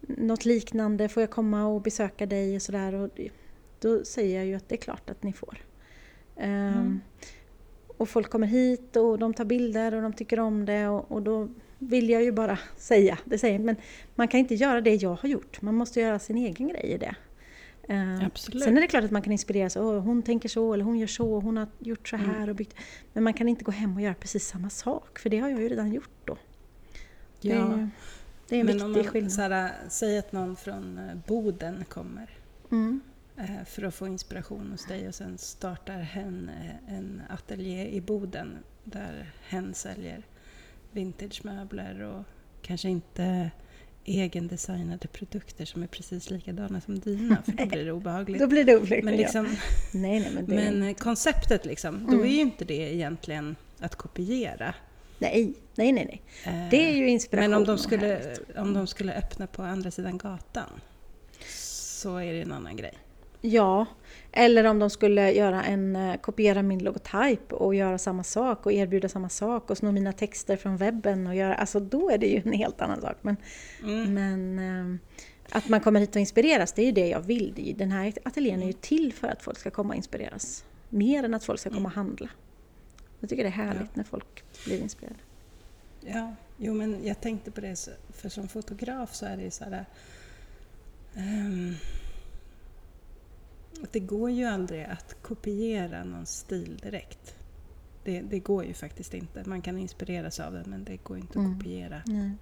[0.00, 3.10] något liknande, får jag komma och besöka dig och sådär.
[3.80, 5.58] Då säger jag ju att det är klart att ni får.
[6.36, 6.78] Ehm, mm.
[6.78, 7.00] Um,
[7.96, 11.22] och folk kommer hit och de tar bilder och de tycker om det och, och,
[11.22, 13.76] då vill jag ju bara säga, det säger men
[14.14, 15.62] man kan inte göra det jag har gjort.
[15.62, 17.16] Man måste göra sin egen grej i det.
[17.90, 18.64] Uh, Absolut.
[18.64, 19.76] Sen är det klart att man kan inspireras.
[19.76, 22.48] Oh, hon tänker så, eller hon gör så, hon har gjort så här mm.
[22.48, 22.74] och byggt.
[23.12, 25.60] Men man kan inte gå hem och göra precis samma sak, för det har jag
[25.60, 26.38] ju redan gjort då.
[27.40, 27.54] Ja.
[27.54, 27.90] Det, är,
[28.48, 29.32] det är en Men viktig man, skillnad.
[29.32, 32.30] Såhär, säg att någon från eh, Boden kommer
[32.70, 33.00] mm.
[33.38, 36.50] Eh, för att få inspiration hos dig och sen startar hen
[36.88, 40.22] en ateljé i Boden där hen säljer
[40.90, 42.24] vintagemöbler och
[42.62, 43.50] kanske inte
[44.06, 48.40] egendesignade produkter som är precis likadana som dina, för då blir det obehagligt.
[48.40, 49.56] då blir det obehagligt, men, liksom,
[49.94, 52.24] nej, nej, men, men konceptet liksom, då mm.
[52.24, 54.74] är ju inte det egentligen att kopiera.
[55.18, 56.04] Nej, nej, nej.
[56.04, 56.22] nej.
[56.44, 57.50] Eh, det är ju inspiration.
[57.50, 60.70] Men om de, skulle, om de skulle öppna på andra sidan gatan
[61.48, 62.98] så är det en annan grej.
[63.40, 63.86] Ja,
[64.32, 68.72] eller om de skulle göra en, eh, kopiera min logotyp och göra samma sak och
[68.72, 72.26] erbjuda samma sak och sno mina texter från webben och göra, alltså då är det
[72.26, 73.16] ju en helt annan sak.
[73.22, 73.36] Men,
[73.82, 74.14] mm.
[74.14, 75.00] men eh,
[75.56, 77.74] att man kommer hit och inspireras, det är ju det jag vill.
[77.78, 80.64] Den här ateljén är ju till för att folk ska komma och inspireras.
[80.88, 82.06] Mer än att folk ska komma och mm.
[82.06, 82.28] handla.
[83.20, 83.88] Jag tycker det är härligt ja.
[83.94, 85.20] när folk blir inspirerade.
[86.00, 89.64] Ja, jo men jag tänkte på det, för som fotograf så är det ju så
[89.64, 89.84] här...
[91.16, 91.74] Um,
[93.92, 97.36] det går ju aldrig att kopiera någon stil direkt.
[98.04, 99.48] Det, det, går ju faktiskt inte.
[99.48, 101.58] Man kan inspireras av det men det går inte att mm.
[101.58, 102.02] kopiera.
[102.06, 102.38] Um,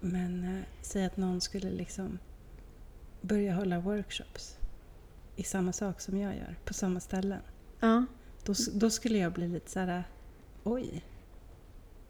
[0.00, 2.18] Men eh, säg att någon skulle liksom
[3.20, 4.58] börja hålla workshops
[5.36, 7.40] i samma sak som jag gör, på samma ställen.
[7.80, 8.06] Ja.
[8.44, 10.04] Då, då skulle jag bli lite så här,
[10.64, 11.04] oj.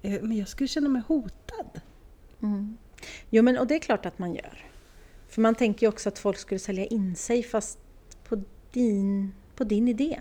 [0.03, 1.81] Eh, Men jag skulle känna mig hotad.
[2.43, 2.77] Mm.
[3.31, 4.70] Jo, men och det är klart att man gör.
[5.31, 7.79] För man tänker ju också att folk skulle sälja in sig fast
[8.29, 10.21] på din, på din idé.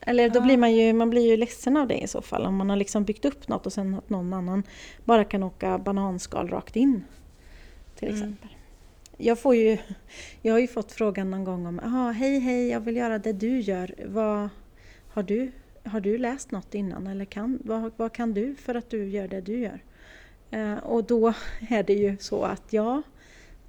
[0.00, 2.46] Eller då blir man ju, man blir ju ledsen av det i så fall.
[2.46, 4.62] Om man har liksom byggt upp något och sen att någon annan
[5.04, 7.04] bara kan åka bananskal rakt in.
[7.94, 8.20] Till Mm.
[8.20, 8.48] exempel.
[9.16, 9.78] Jag, får ju,
[10.42, 11.78] jag har ju fått frågan någon gång om
[12.16, 13.94] hej hej, jag vill göra det du gör.
[14.06, 14.48] Vad,
[15.08, 15.52] har, du,
[15.84, 17.06] har du läst något innan?
[17.06, 19.82] Eller kan, vad, vad kan du för att du gör det du gör?
[20.50, 21.28] Eh, och då
[21.70, 23.02] är det ju så att ja,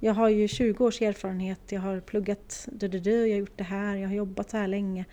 [0.04, 3.56] jag har ju 20 års erfarenhet, jag har pluggat, du, du, du, jag har gjort
[3.58, 5.04] det här, jag har jobbat så här länge.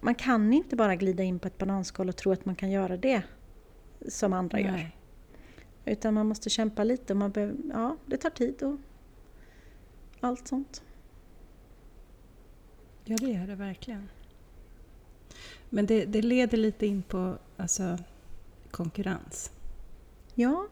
[0.00, 2.96] Man kan inte bara glida in på ett bananskal och tro att man kan göra
[2.96, 3.22] det
[4.08, 4.70] som andra gör.
[4.72, 4.96] Nej.
[5.84, 8.76] Utan man måste kämpa lite och man behöver, ja, det tar tid och
[10.20, 10.82] allt sånt.
[13.04, 14.08] Ja, det gör det verkligen.
[15.70, 17.98] Men det, det leder lite in på alltså,
[18.70, 19.50] konkurrens.
[20.34, 20.66] Ja,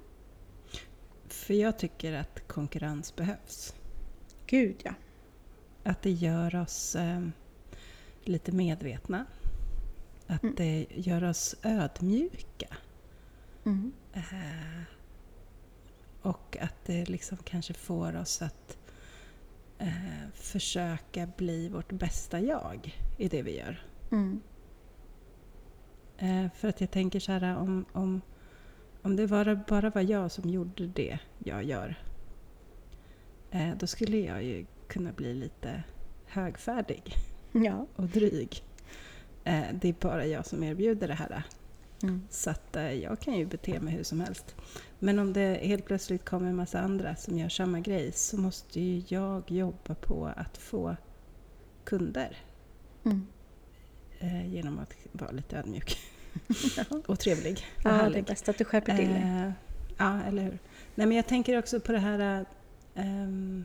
[1.35, 3.75] För jag tycker att konkurrens behövs.
[4.47, 4.95] gud ja.
[5.83, 7.29] Att det gör oss eh,
[8.25, 9.27] lite medvetna.
[10.27, 10.55] Att Mm.
[10.55, 12.77] det gör oss ödmjuka.
[13.65, 13.93] Mm.
[14.13, 14.83] Eh,
[16.23, 18.79] och att det liksom kanske får oss att
[19.79, 23.87] eh, försöka bli vårt bästa jag i det vi gör.
[24.13, 24.41] Mm.
[26.19, 28.21] Eh, för att jag tänker så här om, om,
[29.05, 31.95] om det bara, bara var jag som gjorde det jag gör.
[33.51, 35.83] Eh, då skulle jag ju kunna bli lite
[36.27, 37.15] högfärdig
[37.53, 37.87] Ja.
[37.97, 38.63] och dryg.
[39.45, 41.43] Eh, det är bara jag som erbjuder det här.
[42.03, 42.23] Mm.
[42.31, 44.55] Så att eh, jag kan ju bete mig hur som helst.
[44.99, 48.81] Men om det helt plötsligt kommer en massa andra som gör samma grej så måste
[48.81, 50.97] ju jag jobba på att få
[51.85, 52.37] kunder
[53.05, 53.27] Mm.
[54.19, 55.99] eh, genom att vara lite ödmjuk.
[57.07, 59.23] och trevlig och Ja, det är bäst att du skärper till dig.
[59.23, 59.51] Eh,
[59.97, 60.59] ja, eller hur.
[60.95, 62.45] Nej, men jag tänker också på det här
[62.95, 63.65] ehm,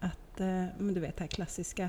[0.00, 1.88] att, eh, men du vet det här klassiska,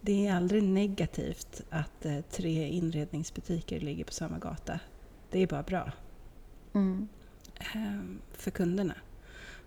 [0.00, 4.80] det är aldrig negativt att eh, tre inredningsbutiker ligger på samma gata.
[5.30, 5.92] Det är bara bra
[6.74, 7.08] Mm.
[7.74, 8.94] ehm, för kunderna.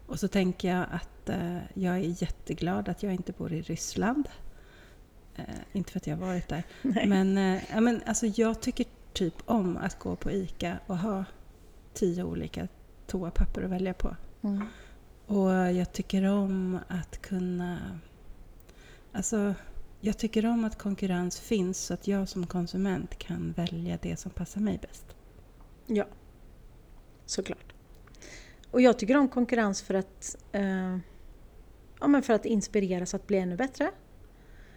[0.08, 4.30] Och så tänker jag att eh, jag är jätteglad att jag inte bor i Ryssland.
[5.36, 6.64] Eh, inte för att jag har varit där.
[6.82, 7.08] Nej.
[7.08, 11.26] Men, eh, men alltså, jag tycker typ om att gå på ICA och ha
[11.94, 12.68] tio olika
[13.08, 14.16] toapapper att välja på.
[14.42, 14.64] Mm.
[15.26, 18.00] Och jag tycker om att kunna...
[19.12, 19.54] Alltså,
[20.00, 24.32] jag tycker om att konkurrens finns så att jag som konsument kan välja det som
[24.32, 25.06] passar mig bäst.
[25.88, 26.06] Ja,
[27.26, 27.74] såklart.
[28.72, 30.98] Och jag tycker om konkurrens för att, eh,
[32.00, 33.92] ja, men för att inspireras att bli ännu bättre.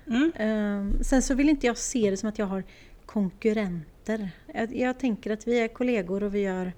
[0.07, 0.33] Mm.
[0.35, 2.65] Eh, sen så vill inte jag se det som att jag har
[3.07, 4.31] konkurrenter.
[4.55, 6.73] Jag, jag tänker att vi är kollegor och vi gör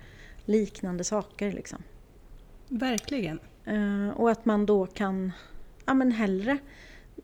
[0.45, 1.53] liknande saker.
[1.53, 1.83] Liksom.
[2.69, 3.39] Verkligen.
[3.65, 5.33] Eh, och att man då kan
[5.85, 6.59] ja, men hellre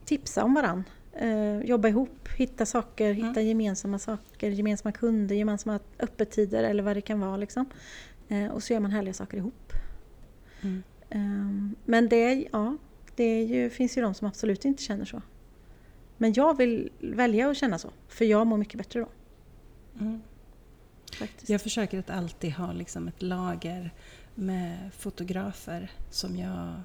[0.04, 0.84] tipsa om varann.
[1.12, 3.28] Eh, jobba ihop, hitta saker, Mm.
[3.28, 7.36] hitta gemensamma saker, gemensamma kunder, gemensamma öppettider eller vad det kan vara.
[7.36, 7.66] Liksom.
[8.28, 9.72] Eh, och så gör man härliga saker ihop.
[10.62, 10.82] Mm.
[11.84, 12.76] Men det, ja,
[13.16, 15.22] det ju, finns ju de som absolut inte känner så.
[16.22, 19.08] Men jag vill välja att känna så, för jag mår mycket bättre då.
[20.00, 20.22] Mm.
[21.46, 23.94] Jag försöker att alltid ha liksom ett lager
[24.34, 26.80] med fotografer som jag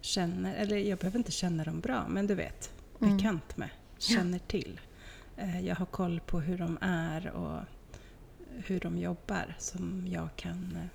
[0.00, 3.16] känner, eller jag behöver inte känna dem bra, men du vet, Mm.
[3.16, 4.80] bekant med, känner till.
[5.36, 7.60] Eh, Jag har koll på hur de är och
[8.66, 10.76] hur de jobbar som jag kan...
[10.76, 10.86] eh,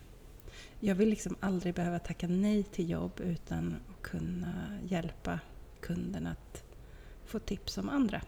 [0.79, 4.53] Jag vill liksom aldrig behöva tacka nej till jobb utan att kunna
[4.83, 5.39] hjälpa
[5.81, 6.63] kunden att
[7.25, 8.21] få tips om andra.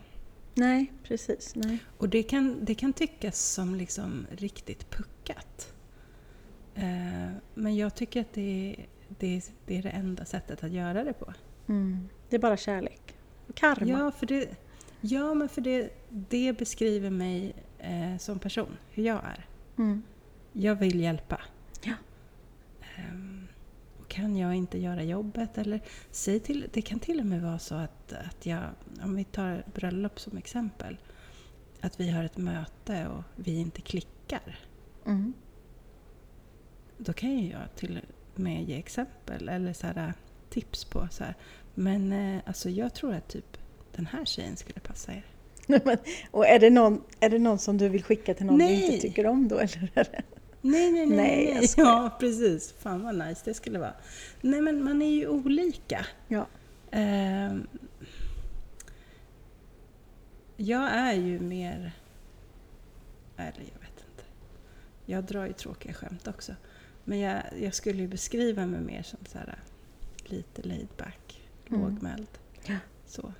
[0.53, 1.55] Nej, precis.
[1.55, 1.77] Nej.
[1.97, 5.73] Och det kan, det kan tyckas som liksom riktigt puckat.
[6.75, 11.03] Eh, men jag tycker att det är, det, det är det enda sättet att göra
[11.03, 11.33] det på.
[11.67, 12.09] Mm.
[12.29, 13.15] Det är bara kärlek.
[13.53, 13.91] Karma.
[13.91, 14.49] Ja, för det,
[15.01, 19.45] ja men för det, det beskriver mig eh, som person, hur jag är.
[19.77, 20.03] Mm.
[20.53, 21.41] Jag vill hjälpa.
[21.81, 21.93] Ja.
[22.77, 23.46] Och
[24.17, 27.75] kan jag inte göra jobbet eller säg till, det kan till och med vara så
[27.75, 28.63] att, att jag,
[29.03, 30.97] om vi tar bröllop som exempel,
[31.81, 34.59] att vi har ett möte och vi inte klickar.
[35.05, 35.33] Mm.
[36.97, 38.01] Då kan ju jag till
[38.33, 40.13] och med ge exempel eller så här,
[40.49, 41.35] tips på så här.
[41.73, 43.57] Men eh, alltså jag tror att typ
[43.95, 45.25] den här tjejen skulle passa er.
[46.31, 48.85] Och är det, någon, är det någon som du vill skicka till någon du Nej.
[48.85, 49.59] inte tycker om då?
[49.59, 50.07] Eller?
[50.61, 51.17] Nej, nej, nej.
[51.17, 51.69] Nej, nej.
[51.77, 52.71] Ja, precis.
[52.79, 53.93] Fan vad nice det skulle vara.
[54.41, 56.05] Nej, men man är ju olika.
[56.27, 56.47] Ja.
[56.91, 57.67] Ehm,
[60.57, 61.91] jag är ju mer...
[63.37, 64.23] Eller jag vet inte.
[65.05, 66.55] Jag drar ju tråkiga skämt också.
[67.03, 69.59] Men jag, jag skulle ju beskriva mig mer som så här,
[70.25, 71.81] lite laid back, Mm.
[71.81, 72.27] lågmäld.
[72.65, 72.75] Ja.
[73.05, 73.33] Så.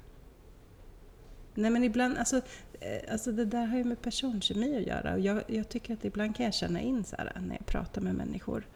[1.58, 2.38] Nej men ibland, alltså,
[2.80, 5.14] eh, alltså det där har ju med personkemi att göra.
[5.14, 8.02] Och jag, jag tycker att ibland kan jag känna in så här, när jag pratar
[8.02, 8.68] med människor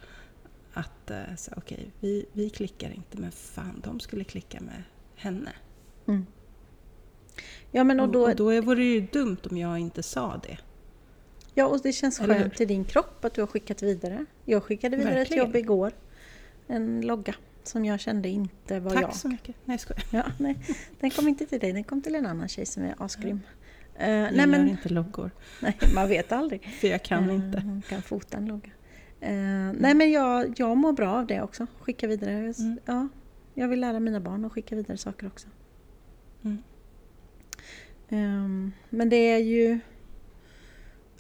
[0.73, 1.21] att eh,
[1.57, 4.84] okej, vi, vi klickar inte men fan de skulle klicka med
[5.15, 5.51] henne.
[6.07, 6.25] Mm.
[7.71, 10.41] Ja, men och Och, då, och då vore det ju dumt om jag inte sa
[10.47, 10.57] det.
[11.53, 14.25] ja, och det känns skönt i din kropp att du har skickat vidare.
[14.45, 15.43] Jag skickade vidare Verkligen.
[15.43, 15.91] ett jobb igår.
[16.67, 17.36] En logga
[17.68, 19.16] som jag kände inte var Tack jag.
[19.16, 19.55] så mycket.
[19.66, 19.97] Nej jag.
[20.12, 20.57] Ja, nej,
[20.99, 23.39] den kom inte till dig, den kom till en annan tjej som är asgrym.
[23.95, 25.32] Eh, Jag nej, gör men, inte loggor.
[25.62, 26.64] nej, man vet aldrig.
[26.82, 27.59] För jag kan Eh, inte.
[27.59, 28.72] Hon kan fota en logga.
[29.22, 31.68] Eh, nej men jag, jag mår bra av det också.
[31.80, 32.34] Skicka vidare.
[32.59, 32.80] Mm.
[32.86, 33.07] Ja,
[33.53, 35.47] jag vill lära mina barn att skicka vidare saker också.
[36.43, 36.57] Mm.
[38.09, 39.80] Ehm, men det är ju...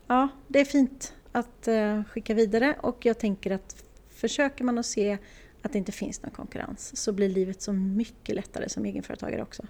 [0.07, 4.85] Ja, det är fint att eh, skicka vidare och jag tänker att försöker man att
[4.85, 5.17] se
[5.61, 9.63] att det inte finns någon konkurrens så blir livet så mycket lättare som egenföretagare också.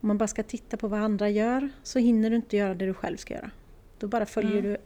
[0.00, 2.86] Om man bara ska titta på vad andra gör så hinner du inte göra det
[2.86, 3.50] du själv ska göra.
[3.98, 4.62] Då bara följer Mm.
[4.64, 4.76] du...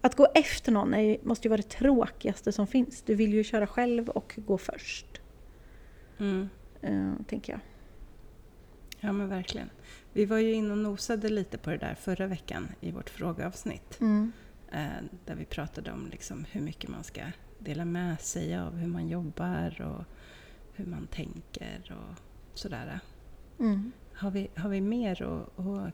[0.00, 3.02] Att gå efter någon är, måste ju vara det tråkigaste som finns.
[3.02, 5.20] Du vill ju köra själv och gå först,
[6.18, 6.48] Mm.
[6.82, 7.60] eh, tänker jag.
[9.00, 9.70] Ja men verkligen.
[10.12, 14.00] Vi var ju inne och nosade lite på det där förra veckan i vårt frågeavsnitt.
[14.00, 14.32] Mm.
[14.72, 14.86] Eh,
[15.24, 17.20] där vi pratade om liksom hur mycket man ska
[17.64, 20.04] dela med sig av hur man jobbar och
[20.72, 22.18] hur man tänker och
[22.58, 23.00] sådär.
[23.60, 23.92] Mm.
[24.14, 25.92] Har vi, har vi mer att, att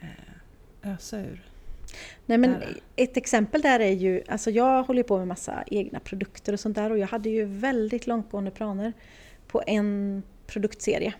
[0.00, 1.42] eh, ösa ur?
[2.26, 2.56] Nej, men
[2.96, 6.76] ett exempel där är ju, alltså jag håller på med massa egna produkter och sånt
[6.76, 8.92] där och jag hade ju väldigt långtgående planer
[9.46, 11.14] på en produktserie.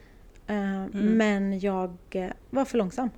[0.47, 3.11] Eh, Men jag eh, var för långsam.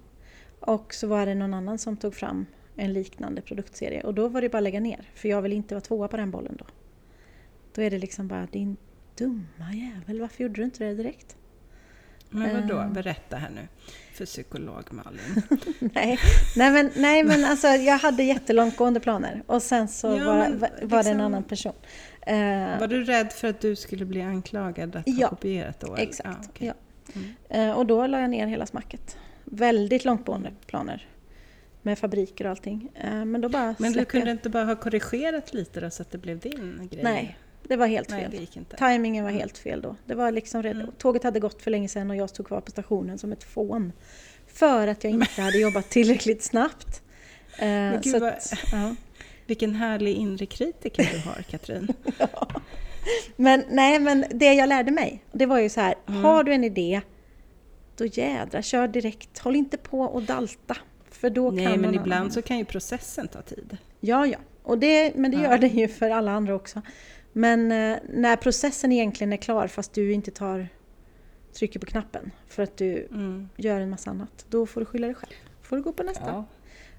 [0.61, 2.47] Och så var det någon annan som tog fram
[2.77, 5.75] en liknande produktserie och då var det bara att lägga ner för jag vill inte
[5.75, 6.65] vara tvåa på den bollen då.
[7.75, 8.77] Då är det liksom bara din
[9.19, 11.37] dumma jävel, varför gjorde du inte det direkt?
[12.31, 12.93] Men vadå, Eh.
[12.93, 13.61] berätta här nu
[14.15, 15.43] för psykolog Malin.
[15.95, 16.19] nej,
[16.57, 20.59] nej, men, nej men alltså jag hade jättelångtgående planer och sen så Ja, var, men
[20.59, 21.73] var, var det en liksom- annan person.
[22.21, 22.37] Eh,
[22.81, 25.97] Var du rädd för att du skulle bli anklagad att Ja, ha kopierat då?
[25.97, 26.27] exakt.
[26.43, 26.67] Ja, okej.
[26.67, 26.75] ja.
[27.51, 27.71] Mm.
[27.71, 29.17] Eh, och då la jag ner hela smacket.
[29.45, 31.09] Väldigt långtgående planer.
[31.87, 32.89] Med fabriker och allting.
[32.95, 36.11] Eh, men då bara Men du kunde inte bara ha korrigerat lite då så att
[36.11, 37.03] det blev din grej?
[37.05, 38.49] Nej, det var helt Nej, fel.
[38.55, 38.77] inte.
[38.77, 39.97] Timingen var helt fel då.
[40.07, 40.95] Det var liksom redan, Mm.
[40.99, 43.93] Tåget hade gått för länge sedan och jag stod kvar på stationen som ett fån.
[44.47, 47.03] För att jag inte hade jobbat tillräckligt snabbt.
[47.59, 48.95] Eh, gud, så vad- att, ja.
[49.47, 51.89] Vilken härlig inre kritiker du har, Katrin.
[53.37, 56.25] Men nej, men det jag lärde mig, det var ju så här, Mm.
[56.25, 57.01] har du en idé,
[57.97, 59.39] då jädra, kör direkt.
[59.39, 60.77] Håll inte på och dalta.
[61.17, 63.77] För då Nej, kan men ibland annan- så kan ju processen ta tid.
[64.01, 64.39] Ja, ja.
[64.63, 65.43] Och det, men det Ja.
[65.51, 66.83] gör det ju för alla andra också.
[67.33, 70.69] Men eh, när processen egentligen är klar fast du inte tar
[71.53, 73.49] trycker på knappen för att du Mm.
[73.57, 75.33] gör en massa annat, då får du skylla dig själv.
[75.63, 76.25] får du gå på nästa.
[76.27, 76.45] Ja.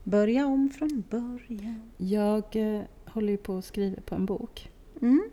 [0.03, 1.91] Börja om från början.
[1.97, 4.71] Jag eh, håller ju på och skriver på en bok.
[5.01, 5.29] Mm.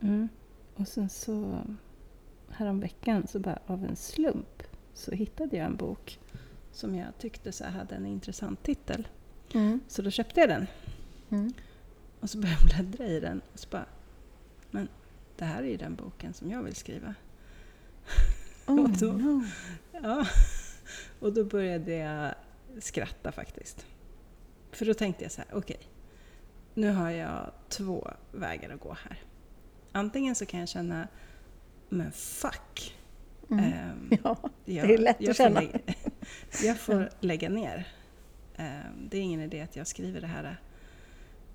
[0.00, 0.28] Mm.
[0.74, 1.58] Och sen så
[2.50, 4.62] häromveckan så bara av en slump
[4.94, 6.18] så hittade jag en bok
[6.72, 9.08] som jag tyckte så här hade en intressant titel.
[9.54, 9.80] Mm.
[9.88, 10.66] Så då köpte jag den.
[11.30, 11.52] Mm.
[12.20, 13.86] Och så började jag bläddra i den och så bara,
[14.70, 14.88] men
[15.36, 17.14] det här är ju den boken som jag vill skriva.
[18.66, 19.44] Oh Och då- no.
[20.02, 20.26] Ja.
[21.20, 22.34] Och då började jag
[22.80, 23.86] skratta faktiskt.
[24.72, 25.78] För då tänkte jag så här, okej.
[26.74, 29.22] nu har jag två vägar att gå här.
[29.92, 31.08] Antingen så kan jag känna,
[31.88, 32.96] men fuck.
[33.50, 33.64] Mm.
[33.64, 35.60] ehm, Ja, jag, det är lätt att känna.
[35.60, 35.78] Lägga,
[36.64, 37.88] jag får lägga ner.
[38.56, 40.60] Ehm, det är ingen idé att jag skriver det här.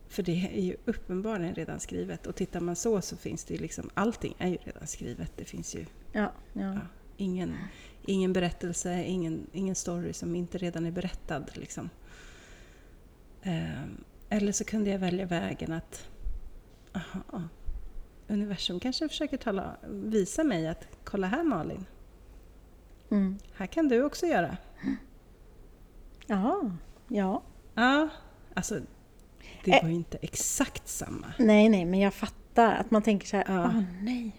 [0.08, 2.28] För det är ju uppenbarligen redan skrivet.
[2.28, 5.32] Och tittar man så så finns det ju liksom, allting är ju redan skrivet.
[5.36, 6.74] Det finns ju ja, ja.
[6.74, 6.80] ja,
[7.18, 7.58] ingen,
[8.06, 11.46] ingen berättelse, ingen, ingen story som inte redan är berättad.
[11.54, 11.90] Liksom.
[13.44, 16.10] Ehm, eller så kunde jag välja vägen att
[16.94, 17.44] aha,
[18.28, 21.86] universum kanske försöker tala, visa mig att kolla här Malin,
[23.12, 23.38] Mm.
[23.56, 24.58] här kan du också göra.
[26.28, 26.72] Jaha,
[27.08, 27.42] ja.
[27.74, 28.10] Ja,
[28.54, 28.80] alltså
[29.64, 29.82] det Eh.
[29.84, 31.28] var ju inte exakt samma.
[31.40, 33.64] Nej, nej, men jag fattar att man tänker så här, Ja.
[33.66, 34.32] åh nej.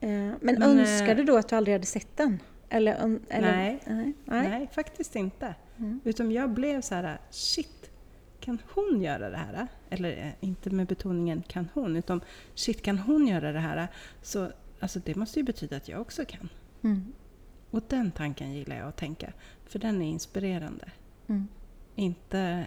[0.00, 2.38] Eh, men, Men, önskar eh, du då att du aldrig hade sett den?
[2.68, 3.80] Eller, eller, Nej.
[3.86, 4.12] nej.
[4.24, 4.68] Nej, nej.
[4.74, 5.54] faktiskt inte.
[5.78, 6.00] Mm.
[6.04, 7.90] Utan jag blev så här, shit,
[8.40, 9.66] kan hon göra det här?
[9.90, 12.20] Eller inte med betoningen kan hon, utan
[12.54, 13.88] shit, kan hon göra det här?
[14.22, 14.50] Så
[14.80, 16.48] alltså, det måste ju betyda att jag också kan.
[16.82, 17.12] Mm.
[17.70, 19.32] Och den tanken gillar jag att tänka,
[19.66, 20.90] för den är inspirerande.
[21.26, 21.48] Mm.
[21.94, 22.66] Inte...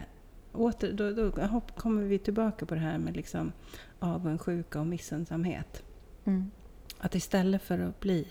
[0.52, 3.52] Åter, då, då hopp- kommer vi tillbaka på det här med liksom
[3.98, 5.82] avundsjuka och missunnsamhet.
[6.24, 6.50] Mm.
[6.98, 8.28] Att istället för att bli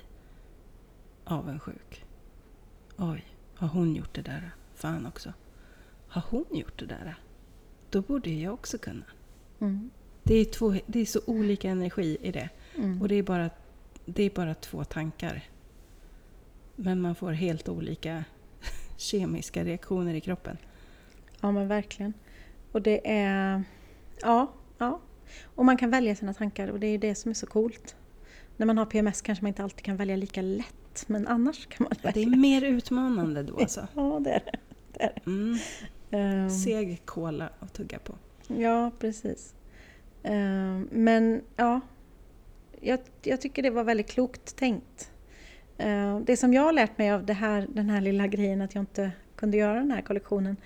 [1.23, 2.05] avundsjuk.
[2.97, 3.25] Oj,
[3.55, 4.51] har hon gjort det där?
[4.75, 5.33] Fan också.
[6.07, 7.15] Har hon gjort det där?
[7.89, 9.05] Då borde jag också kunna.
[9.59, 9.89] Mm.
[10.23, 12.49] Det är, två, det är så olika energi i det.
[12.75, 13.01] Mm.
[13.01, 13.49] Och det är, bara,
[14.05, 15.43] det är bara två tankar.
[16.75, 18.23] Men man får helt olika
[18.97, 20.57] kemiska reaktioner i kroppen.
[21.41, 22.13] Ja men verkligen.
[22.71, 23.63] Och det är...
[24.21, 24.99] Ja, ja.
[25.43, 27.95] Och man kan välja sina tankar och det är det som är så coolt.
[28.57, 31.83] När man har PMS kanske man inte alltid kan välja lika lätt men annars kan
[31.83, 32.23] man Det välja.
[32.23, 33.87] är mer utmanande då alltså.
[33.95, 34.41] Ja det är
[34.93, 35.19] det.
[35.25, 35.57] Mm.
[36.11, 38.15] Ehm, Seg kola att tugga på.
[38.47, 39.55] Ja, precis.
[40.23, 41.79] Ehm, Men ja,
[42.81, 45.11] jag, jag tycker det var väldigt klokt tänkt.
[45.77, 48.81] Ehm, Det som jag har lärt mig av här, den här lilla grejen att jag
[48.81, 50.57] inte kunde göra den här kollektionen.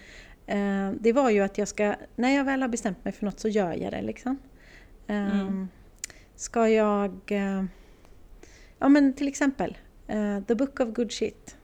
[0.48, 3.40] ehm, Det var ju att jag ska, när jag väl har bestämt mig för något
[3.40, 4.38] så gör jag det liksom.
[5.08, 5.68] Ehm, Mm.
[6.36, 7.64] Ska jag, eh,
[8.80, 11.56] ja men till exempel, eh, The Book of Good Shit.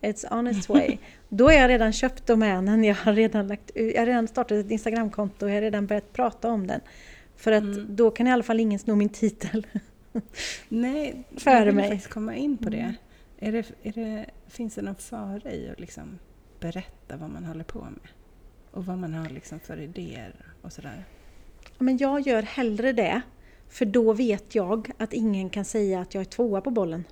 [0.00, 0.98] It's on its way.
[1.28, 4.70] Då har jag redan köpt domänen, jag har redan, lagt, jag har redan startat ett
[4.70, 6.80] Instagramkonto och jag har redan börjat prata om den.
[7.36, 7.96] För att Mm.
[7.96, 9.66] då kan i alla fall ingen sno min titel.
[10.68, 11.88] Nej, Före jag vill mig.
[11.90, 12.78] faktiskt komma in på det.
[12.78, 12.94] Mm.
[13.38, 14.26] Är det, är det.
[14.48, 16.18] Finns det någon fara i att liksom
[16.60, 18.08] berätta vad man håller på med?
[18.70, 21.04] Och vad man har liksom för idéer och sådär?
[21.78, 23.20] Men jag gör hellre det,
[23.68, 27.04] för då vet jag att ingen kan säga att jag är tvåa på bollen.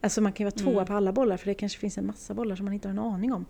[0.00, 0.86] Alltså man kan ju vara tvåa Mm.
[0.86, 2.98] på alla bollar för det kanske finns en massa bollar som man inte har en
[2.98, 3.44] aning om.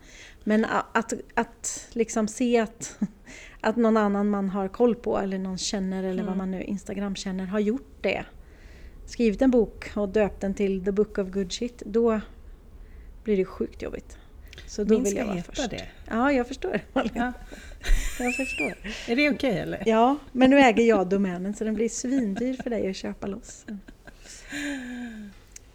[0.44, 2.98] Men att, att liksom se att,
[3.60, 6.38] att någon annan man har koll på eller någon känner eller vad Mm.
[6.38, 8.24] man nu Instagram känner har gjort det.
[9.06, 11.82] Skrivit en bok och döpt den till The Book of Good Shit.
[11.86, 12.20] Då
[13.24, 14.18] blir det sjukt jobbigt.
[14.66, 15.70] Så då Min vill jag vara först.
[15.70, 15.88] det.
[16.10, 16.80] Ja, jag förstår.
[17.14, 17.32] Ja.
[18.18, 18.74] Jag förstår.
[19.08, 19.82] Är det okej eller?
[19.86, 23.66] Ja, men nu äger jag domänen så den blir svindyr för dig att köpa loss.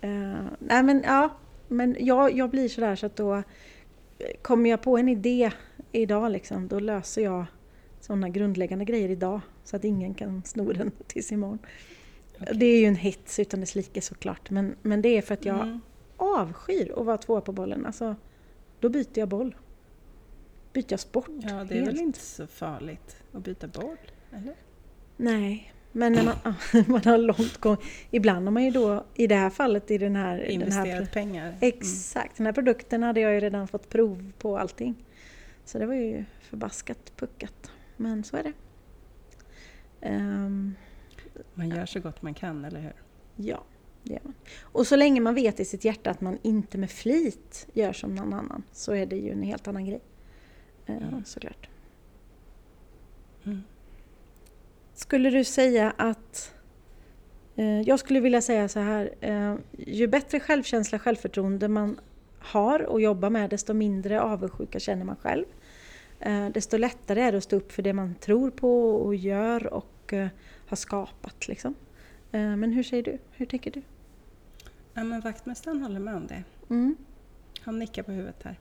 [0.02, 3.44] Eh, nej men ja, men jag, jag blir sådär så att då eh,
[4.42, 5.52] kommer jag på en idé
[5.92, 7.46] idag liksom, då löser jag
[8.02, 11.60] sådana grundläggande grejer idag så att ingen kan sno den tills imorgon.
[12.42, 12.56] Okej.
[12.58, 15.46] Det är ju en hits utan dess like såklart, men, men det är för att
[15.46, 15.80] jag Mm.
[16.18, 17.86] avskyr att vara tvåa på bollen.
[17.86, 18.16] Alltså,
[18.80, 19.56] då byter jag boll.
[20.74, 21.30] Byter jag sport.
[21.42, 23.98] Ja, det är väl inte så farligt att byta boll?
[24.32, 24.56] Eller?
[25.18, 26.36] Nej, men när man,
[26.88, 27.78] man har långt gång.
[28.12, 30.38] Ibland har man ju då, i det här fallet, i den här...
[30.38, 31.46] Den här Investerat pengar?
[31.48, 31.58] Mm.
[31.62, 34.96] exakt, den här produkten hade jag ju redan fått prov på allting.
[35.66, 37.72] Så det var ju förbaskat puckat.
[37.98, 38.54] Men så är det.
[40.02, 40.76] Ehm,
[41.54, 42.94] Man gör så gott man kan, eller hur?
[43.36, 43.64] ja,
[44.04, 44.34] det gör man.
[44.62, 48.16] Och så länge man vet i sitt hjärta att man inte med flit gör som
[48.16, 50.02] någon annan så är det ju en helt annan grej.
[50.86, 51.26] Mm.
[51.26, 51.70] Såklart.
[53.46, 53.64] Mm.
[54.94, 56.54] Skulle du säga att...
[57.56, 59.14] Eh, jag skulle vilja säga så här.
[59.22, 62.00] Eh, ju bättre självkänsla, självförtroende man
[62.40, 65.46] har och jobbar med, desto mindre avundsjuka känner man själv.
[66.54, 69.99] Desto lättare är det att stå upp för det man tror på och gör och
[70.14, 70.28] eh,
[70.68, 71.48] har skapat.
[71.48, 71.76] Liksom.
[72.32, 73.18] Eh, men hur säger du?
[73.32, 73.82] Hur tänker du?
[74.94, 76.44] Ja, men vaktmästaren håller med om det.
[76.70, 76.98] Mm,
[77.62, 78.60] Han nickar på huvudet här.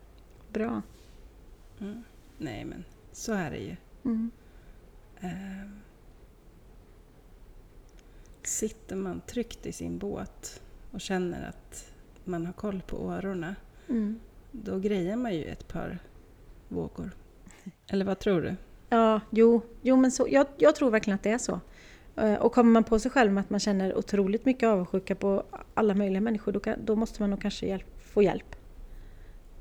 [0.53, 0.83] bra.
[1.81, 2.05] Mm.
[2.39, 3.77] Nej, men så är det ju.
[4.05, 4.31] Mm,
[5.21, 5.81] Ehm.
[8.43, 11.93] Sitter man tryggt i sin båt och känner att
[12.25, 13.57] man har koll på årorna,
[13.89, 14.21] mm.
[14.53, 15.99] då grejer man ju ett par
[16.69, 17.11] vågor.
[17.87, 18.57] Eller vad tror du?
[18.89, 21.61] Ja, jo, jo men så, jag, jag tror verkligen att det är så.
[22.17, 25.43] Eh, Och kommer man på sig själv med att man känner otroligt mycket avundsjuka på
[25.75, 28.57] alla möjliga människor, då, kan, då måste man nog kanske hjälp, få hjälp.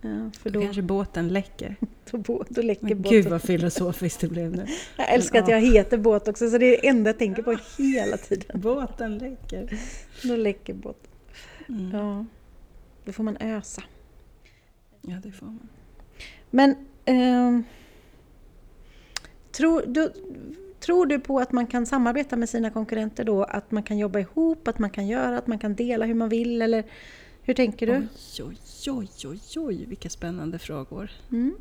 [0.03, 1.75] Eh, För Då då, kanske båten läcker.
[2.11, 3.11] då, då läcker Men båten.
[3.11, 4.65] gud vad filosofiskt det blev nu.
[4.97, 7.57] Jag älskar att jag heter båt också, så det är det enda jag tänker på
[7.77, 8.61] hela tiden.
[8.61, 9.69] Båten läcker.
[10.23, 11.11] Då läcker båten.
[11.69, 11.91] Mm.
[11.95, 12.25] Ja,
[13.05, 13.83] då får man ösa.
[15.01, 15.69] Ja, det får man.
[16.49, 16.75] Men
[17.05, 17.63] ehm,
[19.51, 20.13] tror, du,
[20.79, 23.43] tror du på att man kan samarbeta med sina konkurrenter då?
[23.43, 26.29] Att man kan jobba ihop, att man kan göra, att man kan dela hur man
[26.29, 26.61] vill?
[26.61, 26.83] Eller
[27.41, 28.07] hur tänker du?
[28.43, 31.11] Oj, oj, oj, oj, vilka spännande frågor.
[31.31, 31.55] Mm.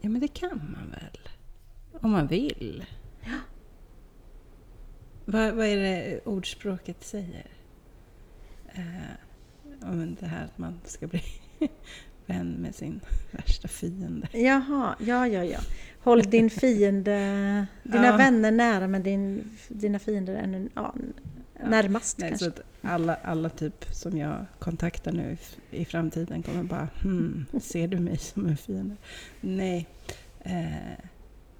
[0.00, 1.18] Ja, men det kan man väl?
[2.02, 2.84] Om man vill.
[5.24, 7.46] Vad, vad är det ordspråket säger?
[8.66, 9.12] Eh,
[9.80, 11.22] ja, men det här att man ska bli
[12.32, 14.28] vän med sin värsta fiende.
[14.32, 15.58] Jaha, ja, ja, ja.
[16.00, 18.16] Håll din fiende, dina Ja.
[18.16, 20.94] vänner nära men din, dina fiender ännu ja,
[21.64, 22.46] närmast Nej, kanske.
[22.46, 22.52] så
[22.82, 25.36] alla, alla typ som jag kontaktar nu
[25.70, 28.96] i, i framtiden kommer bara hmm, ser du mig som en fiende?
[29.40, 29.88] Nej.
[30.40, 30.98] Eh,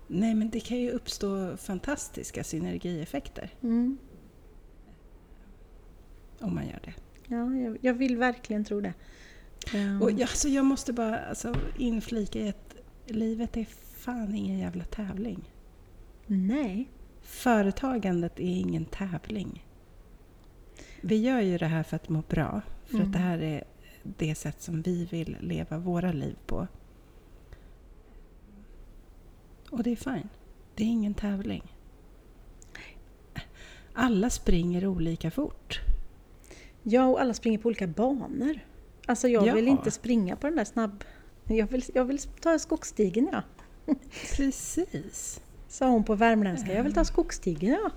[0.07, 3.99] nej, men det kan ju uppstå fantastiska synergieffekter Mm.
[6.41, 6.95] om man gör det.
[7.35, 8.93] Ja, jag, jag vill verkligen tro det.
[10.03, 12.75] Och jag, alltså, jag måste bara alltså, inflika i att
[13.07, 13.65] livet är
[13.97, 15.53] fan ingen jävla tävling.
[16.27, 16.89] Nej.
[17.23, 19.67] Företagandet är ingen tävling.
[21.01, 22.61] Vi gör ju det här för att må bra.
[22.85, 23.07] För Mm.
[23.07, 23.65] att det här är
[24.03, 26.67] det sätt som vi vill leva våra liv på.
[29.71, 30.29] Och det är fine.
[30.75, 31.63] Det är ingen tävling.
[33.93, 35.81] Alla springer olika fort.
[36.83, 38.59] Ja, och alla springer på olika banor.
[39.07, 39.55] Alltså jag Ja.
[39.55, 41.05] vill inte springa på den där snabb...
[41.49, 43.43] Jag vill, jag vill ta skogsstigen ja.
[44.37, 45.41] Precis.
[45.69, 46.73] Sa hon på värmländska.
[46.75, 47.91] Jag vill ta skogsstigen ja.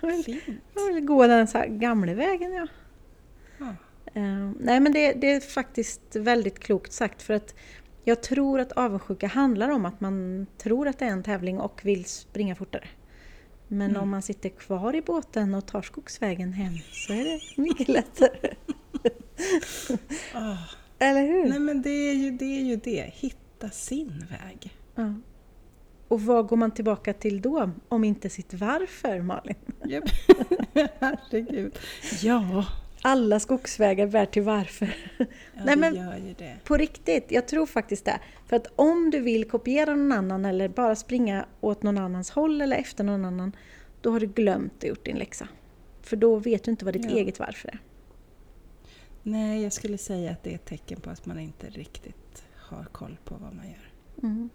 [0.00, 0.40] Jag vill,
[0.74, 2.66] jag vill gå den så här gamla vägen ja.
[3.58, 3.66] Ja.
[4.14, 7.54] Eh, nej men det, det är faktiskt väldigt klokt sagt för att
[8.04, 11.80] jag tror att avundsjuka handlar om att man tror att det är en tävling och
[11.84, 12.88] vill springa fortare.
[13.72, 14.02] Men Mm.
[14.02, 18.54] om man sitter kvar i båten och tar skogsvägen hem så är det mycket lättare.
[20.34, 20.56] Ah.
[20.98, 21.48] Eller hur?
[21.48, 23.10] Nej men det är, ju, det är ju det.
[23.14, 24.76] Hitta sin väg.
[24.94, 25.14] Ja.
[26.08, 27.70] Och vad går man tillbaka till då?
[27.88, 29.54] Om inte sitt varför, Malin?
[31.00, 31.78] Herregud.
[32.22, 32.66] Ja,
[33.02, 34.96] Alla skogsvägar bär till varför.
[35.18, 35.24] ja
[35.64, 36.56] Nej, men- gör ju det.
[36.64, 38.20] På riktigt, jag tror faktiskt det.
[38.46, 42.60] För att om du vill kopiera någon annan eller bara springa åt någon annans håll
[42.60, 43.56] eller efter någon annan,
[44.00, 45.48] då har du glömt att gjort din läxa.
[46.02, 47.16] För då vet du inte vad ditt Ja.
[47.16, 47.78] eget varför är.
[49.22, 52.84] Nej, jag skulle säga att det är ett tecken på att man inte riktigt har
[52.84, 53.92] koll på vad man gör.
[54.22, 54.50] Mm.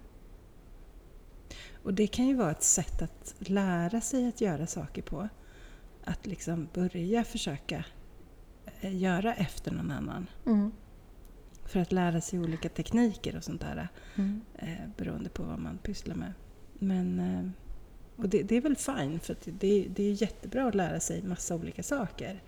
[1.83, 5.29] Och det kan ju vara ett sätt att lära sig att göra saker på.
[6.03, 7.85] Att liksom börja försöka
[8.81, 10.27] göra efter någon annan.
[10.45, 10.71] Mm.
[11.65, 13.87] För att lära sig olika tekniker och sånt där.
[14.15, 14.41] Mm.
[14.55, 16.33] Eh, beroende på vad man pysslar med.
[16.73, 17.49] Men, eh,
[18.15, 21.55] och det, det är väl fine, för det, det är jättebra att lära sig massa
[21.55, 22.43] olika saker.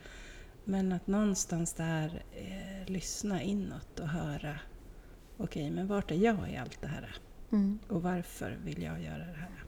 [0.64, 4.60] Men att någonstans där eh, lyssna inåt och höra
[5.38, 7.16] Okej, men vart är jag i allt det här?
[7.52, 7.80] Mm.
[7.88, 9.64] Och varför vill jag göra det här?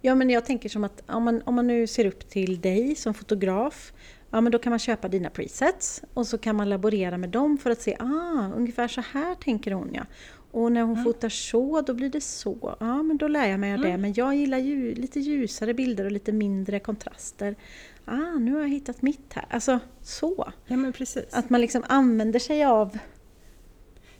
[0.00, 2.94] Ja men jag tänker som att om man, om man nu ser upp till dig
[2.94, 3.92] som fotograf,
[4.34, 7.58] ja men då kan man köpa dina presets och så kan man laborera med dem
[7.58, 10.02] för att se, ah, ungefär så här tänker hon ja.
[10.50, 11.04] Och när hon Mm.
[11.04, 12.76] fotar så, då blir det så.
[12.80, 13.88] Ja men då lär jag mig av det.
[13.88, 14.00] Mm.
[14.00, 17.56] Men jag gillar ju, lite ljusare bilder och lite mindre kontraster.
[18.04, 19.44] Ah, nu har jag hittat mitt här.
[19.50, 20.52] Alltså så.
[20.66, 21.34] Ja, men precis.
[21.34, 22.98] Att man liksom använder sig av...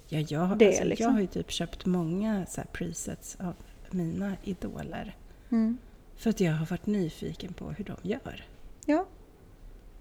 [0.09, 1.05] Ja, jag, det, alltså, liksom.
[1.05, 3.55] jag har ju typ köpt många så presets av
[3.91, 5.17] mina idoler.
[5.51, 5.79] Mm.
[6.17, 8.45] För att jag har varit nyfiken på hur de gör.
[8.87, 9.07] Ja.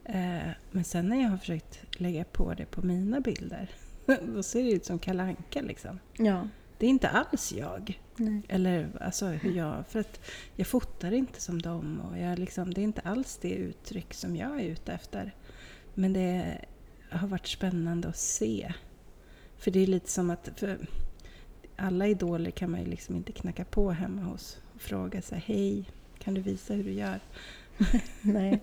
[0.05, 3.69] Eh, men sen när jag har försökt lägga på det på mina bilder,
[4.35, 5.99] då ser det ut som Kalle Anka liksom.
[6.17, 6.47] Ja.
[6.77, 8.01] Det är inte alls jag.
[8.15, 8.41] Nej.
[8.47, 9.87] Eller alltså hur jag...
[9.87, 10.19] För att
[10.55, 14.35] jag fotar inte som dem och jag liksom, det är inte alls det uttryck som
[14.35, 15.35] jag är ute efter.
[15.93, 16.57] Men det
[17.09, 18.73] har varit spännande att se.
[19.57, 20.63] För det är lite som att...
[21.75, 25.85] Alla idoler kan man ju liksom inte knacka på hemma hos och fråga sig hej,
[26.19, 27.19] kan du visa hur du gör?
[28.21, 28.59] Nej.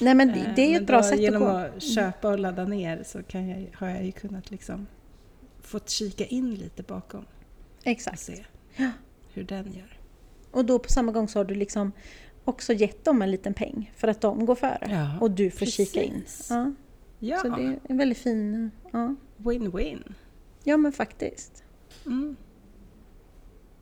[0.00, 1.48] Nej men det, Eh, det är ju ett bra sätt att Genom gå.
[1.48, 4.86] att köpa och ladda ner så kan jag, har jag ju kunnat liksom
[5.60, 7.20] fått kika in lite bakom
[7.80, 8.20] och Exakt.
[8.20, 8.44] se
[8.76, 8.90] Ja.
[9.32, 9.98] hur den gör.
[10.50, 11.92] Och då på samma gång så har du liksom
[12.44, 14.78] också gett dem en liten peng för att de går före.
[14.90, 16.12] Ja, och du får kika in.
[16.22, 16.50] precis.
[16.50, 16.72] Ja,
[17.18, 18.70] Ja, Så det är en väldigt fin...
[18.92, 20.12] Ja, win-win.
[20.64, 21.64] ja men faktiskt.
[22.06, 22.36] Mm.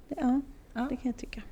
[0.08, 0.40] Ja,
[0.74, 0.80] Ja.
[0.90, 1.42] det kan jag tycka.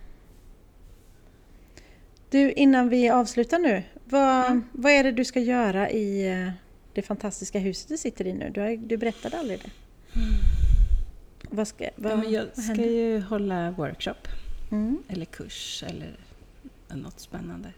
[2.30, 3.82] Du, innan vi avslutar nu.
[4.04, 4.64] Vad, Mm.
[4.72, 6.50] vad är det du ska göra i eh,
[6.94, 8.50] det fantastiska huset du sitter i nu?
[8.50, 9.70] Du, har, du berättade aldrig det.
[11.50, 14.28] Vad ska, vad, Ja, jag vad ska ju hålla workshop
[14.72, 15.02] Mm.
[15.08, 16.16] eller kurs eller
[16.94, 17.72] något spännande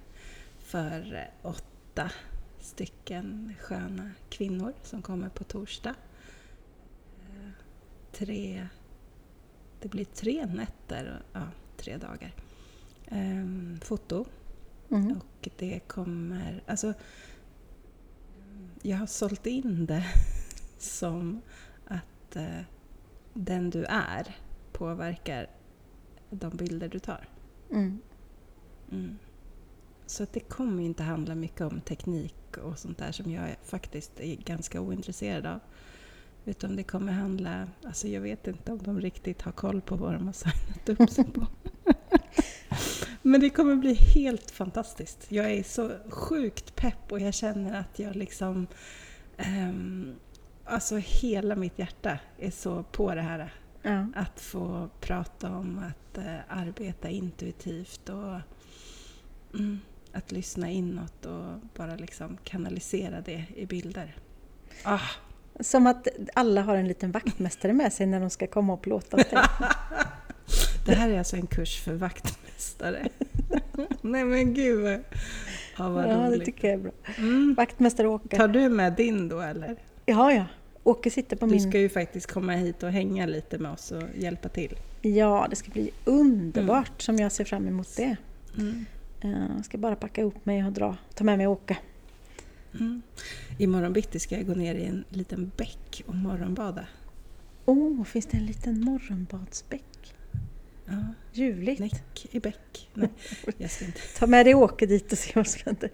[0.59, 2.11] för eh, åtta
[2.61, 5.95] stycken sköna kvinnor som kommer på torsdag.
[7.21, 7.51] Eh,
[8.13, 8.67] Tre,
[9.81, 11.41] det blir tre nätter, ja,
[11.77, 12.33] tre dagar.
[13.09, 14.25] Ehm, foto
[14.93, 15.17] Mm.
[15.17, 16.63] och det kommer...
[16.67, 16.95] Alltså,
[18.83, 20.05] jag har sålt in det
[20.79, 21.41] som
[21.87, 22.61] att eh,
[23.35, 24.37] den du är
[24.73, 25.47] påverkar
[26.31, 27.29] de bilder du tar.
[27.71, 27.99] Mm.
[28.91, 29.19] Mm.
[30.07, 34.21] Så att det kommer inte handla mycket om teknik och sånt där som jag faktiskt
[34.21, 35.61] är ganska ointresserad av.
[36.45, 40.15] Utan det kommer handla, alltså jag vet inte om de riktigt har koll på vad
[40.15, 41.47] de har signat upp sig på.
[43.23, 45.27] Men det kommer bli helt fantastiskt.
[45.29, 48.67] Jag är så sjukt pepp och jag känner att jag liksom...
[49.39, 50.15] Um,
[50.65, 53.55] alltså hela mitt hjärta är så på det här.
[53.83, 54.07] Ja.
[54.15, 58.41] Att få prata om att uh, arbeta intuitivt och
[59.55, 59.81] mm,
[60.13, 64.17] att lyssna inåt och bara liksom kanalisera det i bilder.
[64.85, 65.01] Ah,
[65.61, 69.17] Som att alla har en liten vaktmästare med sig när de ska komma och plåta
[69.17, 69.43] åt dig.
[70.87, 71.95] Det här är alltså en kurs för
[72.63, 73.09] vaktmästare.
[74.03, 75.01] Nej men gud
[75.79, 76.45] ja, vad Ja, det roligt.
[76.45, 76.93] tycker jag är bra.
[77.19, 77.55] Mm.
[77.57, 78.37] Vaktmästare Åke.
[78.37, 79.77] Tar du med din då eller?
[80.07, 80.45] Ja, ja.
[80.85, 81.61] Åke sitter på Du min...
[81.71, 84.75] ska ju faktiskt komma hit och hänga lite med oss och hjälpa till.
[85.03, 88.17] Ja, det ska bli underbart som jag ser fram emot det.
[88.59, 88.85] Mm.
[89.21, 91.77] Eh, Jag ska bara packa ihop mig och dra, ta med mig Åke.
[92.81, 93.03] Mm.
[93.59, 96.87] Imorgon bitti ska jag gå ner i en liten bäck och morgonbada.
[97.65, 99.85] Åh, oh, finns det en liten morgonbadsbäck?
[100.87, 100.93] Ja,
[101.33, 101.81] Ljuvligt.
[101.81, 102.91] näck i bäck.
[102.95, 103.09] Nej,
[103.59, 104.01] jag ska inte.
[104.19, 105.91] Ta med dig Åke dit och se vad som händer.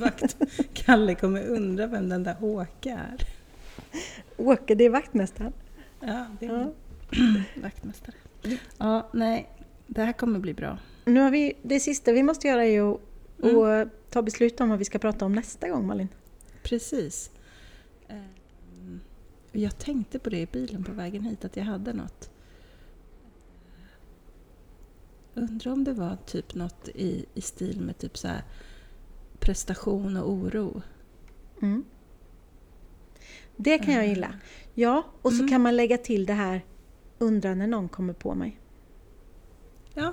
[0.00, 0.36] Vakt.
[0.74, 3.26] Kalle kommer undra vem den där Åke är.
[4.36, 5.52] Åke, det är vaktmästaren.
[6.00, 6.72] Ja, det är Ja.
[7.62, 8.14] vaktmästare.
[8.78, 9.48] Ja, nej.
[9.86, 10.78] Det här kommer bli bra.
[11.04, 13.00] Nu har vi, det sista vi måste göra är att
[13.42, 13.88] Mm.
[14.10, 16.08] ta beslut om vad vi ska prata om nästa gång, Malin.
[16.62, 17.30] Precis.
[18.08, 19.00] Ehm,
[19.52, 22.30] Jag tänkte på det i bilen på vägen hit, att jag hade något.
[25.36, 28.42] Undrar om det var typ något i, i stil med typ så här
[29.38, 30.82] prestation och oro.
[31.62, 31.84] Mm.
[33.56, 34.34] Det kan jag gilla.
[34.74, 35.48] Ja, och så Mm.
[35.48, 36.64] kan man lägga till det här
[37.18, 38.60] undra när någon kommer på mig.
[39.94, 40.12] Ja,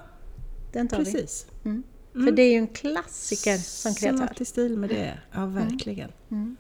[0.71, 1.05] Den tar vi.
[1.05, 1.47] precis.
[1.65, 1.83] Mm.
[2.15, 2.25] Mm.
[2.27, 4.19] För det är ju en klassiker som Så kreatör.
[4.25, 5.19] något i stil med det.
[5.31, 6.11] Ja, verkligen.
[6.31, 6.55] Mm.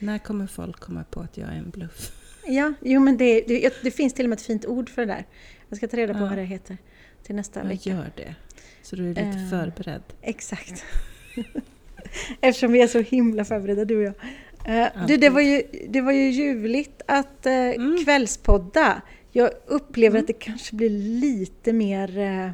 [0.00, 2.12] När kommer folk komma på att jag är en bluff?
[2.46, 5.12] Ja, jo men det, det, det finns till och med ett fint ord för det
[5.12, 5.26] där.
[5.68, 6.24] Jag ska ta reda på Ja.
[6.28, 6.78] vad det heter
[7.26, 7.90] till nästa Jag vecka.
[7.90, 8.34] gör det.
[8.82, 9.50] Så du är lite Eh.
[9.50, 10.02] förberedd.
[10.22, 10.84] Exakt.
[12.40, 14.14] Eftersom vi är så himla förberedda du och jag.
[14.82, 17.52] Eh, du, det, var ju, det var ju ljuvligt att eh,
[18.04, 19.02] kvällspodda.
[19.32, 20.20] Jag upplever Mm.
[20.20, 22.50] att det kanske blir lite mer eh,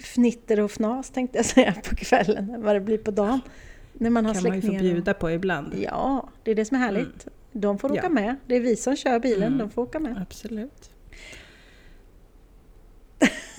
[0.00, 3.40] fnitter och fnas tänkte jag säga på kvällen än vad det blir på dagen.
[3.92, 5.74] När man har kan man ju få bjuda på ibland.
[5.82, 7.26] Ja, det är det som är härligt.
[7.52, 8.08] De får åka Ja.
[8.08, 8.36] med.
[8.46, 9.58] Det är vi som kör bilen, Mm.
[9.58, 10.22] de får åka med.
[10.22, 10.90] Absolut.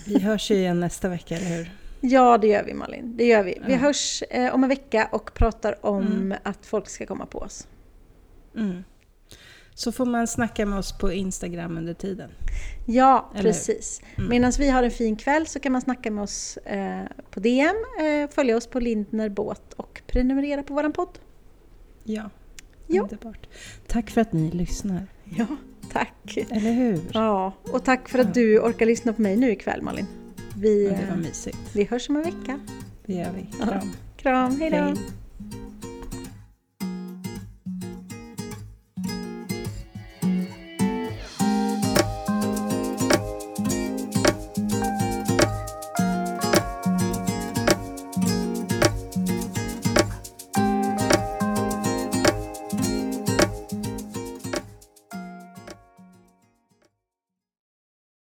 [0.09, 1.71] Vi hörs ju igen nästa vecka, eller hur?
[2.01, 3.17] Ja, det gör vi Malin.
[3.17, 3.61] Det gör vi.
[3.67, 3.77] Vi Ja.
[3.79, 6.37] hörs eh, om en vecka och pratar om Mm.
[6.43, 7.67] att folk ska komma på oss.
[8.55, 8.83] Mm.
[9.73, 12.29] Så får man snacka med oss på Instagram under tiden.
[12.85, 14.01] Ja, Eller precis.
[14.17, 14.29] Mm.
[14.29, 17.75] Medan vi har en fin kväll så kan man snacka med oss eh, på DM,
[18.01, 21.19] eh, följa oss på Lindner Båt och prenumerera på våran podd.
[22.03, 22.29] Ja,
[22.87, 23.01] Ja.
[23.01, 23.47] underbart.
[23.87, 25.07] Tack för att ni lyssnar.
[25.37, 25.45] Ja,
[25.93, 26.37] tack.
[26.49, 26.99] Eller hur?
[27.13, 30.05] Ja, och tack för att du orkar lyssna på mig nu ikväll Malin.
[30.57, 31.57] Vi, Ja, det var mysigt.
[31.73, 32.59] vi hörs om en vecka.
[33.05, 33.45] Det gör vi.
[33.59, 33.65] Ja.
[33.65, 33.89] Kram.
[34.17, 34.77] Kram, hej då!
[34.77, 34.93] Hej.